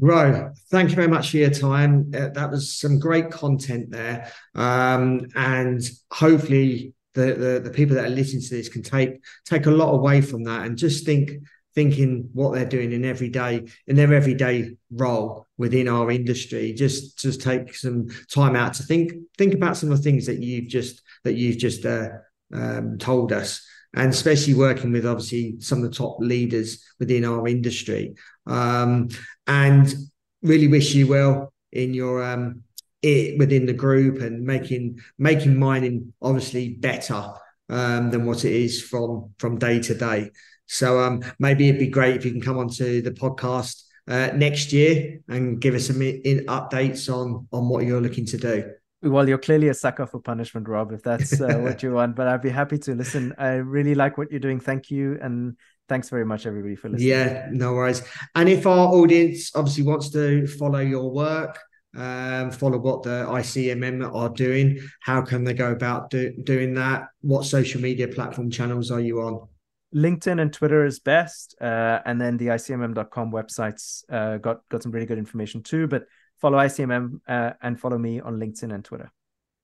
[0.00, 0.50] Right.
[0.70, 2.10] Thank you very much for your time.
[2.14, 4.32] Uh, that was some great content there.
[4.54, 9.66] Um, and hopefully the, the, the people that are listening to this can take take
[9.66, 11.32] a lot away from that and just think
[11.74, 17.40] thinking what they're doing in everyday in their everyday role within our industry just just
[17.40, 21.02] take some time out to think think about some of the things that you've just
[21.24, 22.08] that you've just uh,
[22.52, 27.46] um, told us and especially working with obviously some of the top leaders within our
[27.48, 28.14] industry
[28.46, 29.08] um,
[29.46, 29.94] and
[30.42, 32.62] really wish you well in your um,
[33.02, 37.32] it within the group and making making mining obviously better
[37.68, 40.30] um, than what it is from from day to day.
[40.66, 44.72] So um, maybe it'd be great if you can come onto the podcast uh, next
[44.72, 48.70] year and give us some in, updates on on what you're looking to do.
[49.02, 52.16] Well, you're clearly a sucker for punishment, Rob, if that's uh, what you want.
[52.16, 53.34] But I'd be happy to listen.
[53.38, 54.60] I really like what you're doing.
[54.60, 55.18] Thank you.
[55.22, 55.56] And
[55.88, 57.08] thanks very much, everybody, for listening.
[57.08, 58.02] Yeah, no worries.
[58.34, 61.58] And if our audience obviously wants to follow your work,
[61.96, 64.78] um, follow what the ICMM are doing.
[65.00, 67.08] How can they go about do, doing that?
[67.22, 69.48] What social media platform channels are you on?
[69.94, 74.92] LinkedIn and Twitter is best, uh, and then the ICMM.com websites uh, got got some
[74.92, 75.86] really good information too.
[75.86, 76.06] But
[76.40, 79.10] follow ICMM uh, and follow me on LinkedIn and Twitter.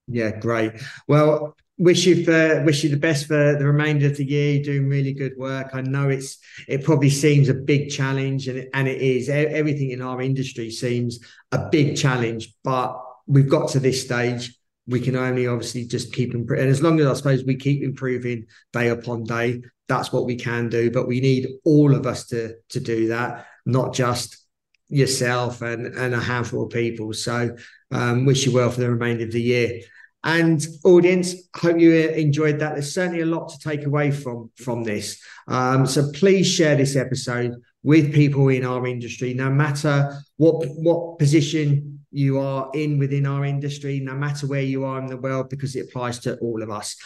[0.08, 0.72] Yeah, great.
[1.08, 4.54] Well, wish you for wish you the best for the remainder of the year.
[4.54, 5.70] You're doing really good work.
[5.72, 9.28] I know it's it probably seems a big challenge, and and it is.
[9.28, 11.20] Everything in our industry seems
[11.52, 14.56] a big challenge, but we've got to this stage.
[14.88, 17.82] We can only obviously just keep improving, and as long as I suppose we keep
[17.82, 20.90] improving day upon day, that's what we can do.
[20.90, 24.46] But we need all of us to to do that, not just
[24.88, 27.12] yourself and and a handful of people.
[27.12, 27.56] So
[27.90, 29.80] um, wish you well for the remainder of the year.
[30.24, 32.72] And audience, hope you enjoyed that.
[32.72, 35.20] There's certainly a lot to take away from from this.
[35.46, 41.18] Um, so please share this episode with people in our industry, no matter what what
[41.18, 45.50] position you are in within our industry, no matter where you are in the world,
[45.50, 46.96] because it applies to all of us.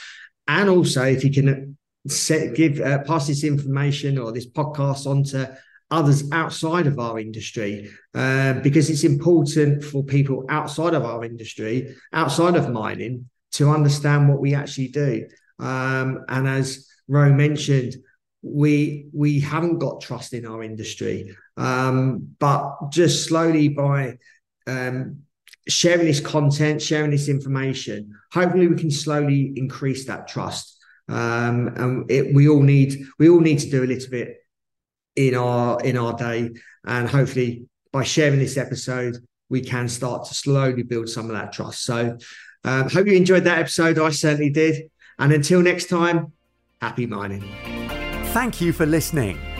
[0.46, 5.24] And also, if you can set, give uh, pass this information or this podcast on
[5.24, 5.58] to
[5.90, 11.96] others outside of our industry uh, because it's important for people outside of our industry,
[12.12, 15.26] outside of mining, to understand what we actually do.
[15.58, 17.96] Um, and as Ro mentioned,
[18.42, 24.18] we we haven't got trust in our industry, um, but just slowly by
[24.70, 25.22] um,
[25.68, 30.76] sharing this content, sharing this information, hopefully we can slowly increase that trust.
[31.08, 34.36] Um, and it, we all need we all need to do a little bit
[35.16, 36.50] in our in our day.
[36.84, 39.16] And hopefully by sharing this episode
[39.48, 41.84] we can start to slowly build some of that trust.
[41.84, 42.16] So
[42.62, 43.98] um, hope you enjoyed that episode.
[43.98, 44.90] I certainly did.
[45.18, 46.32] And until next time
[46.80, 47.44] happy mining.
[48.32, 49.49] Thank you for listening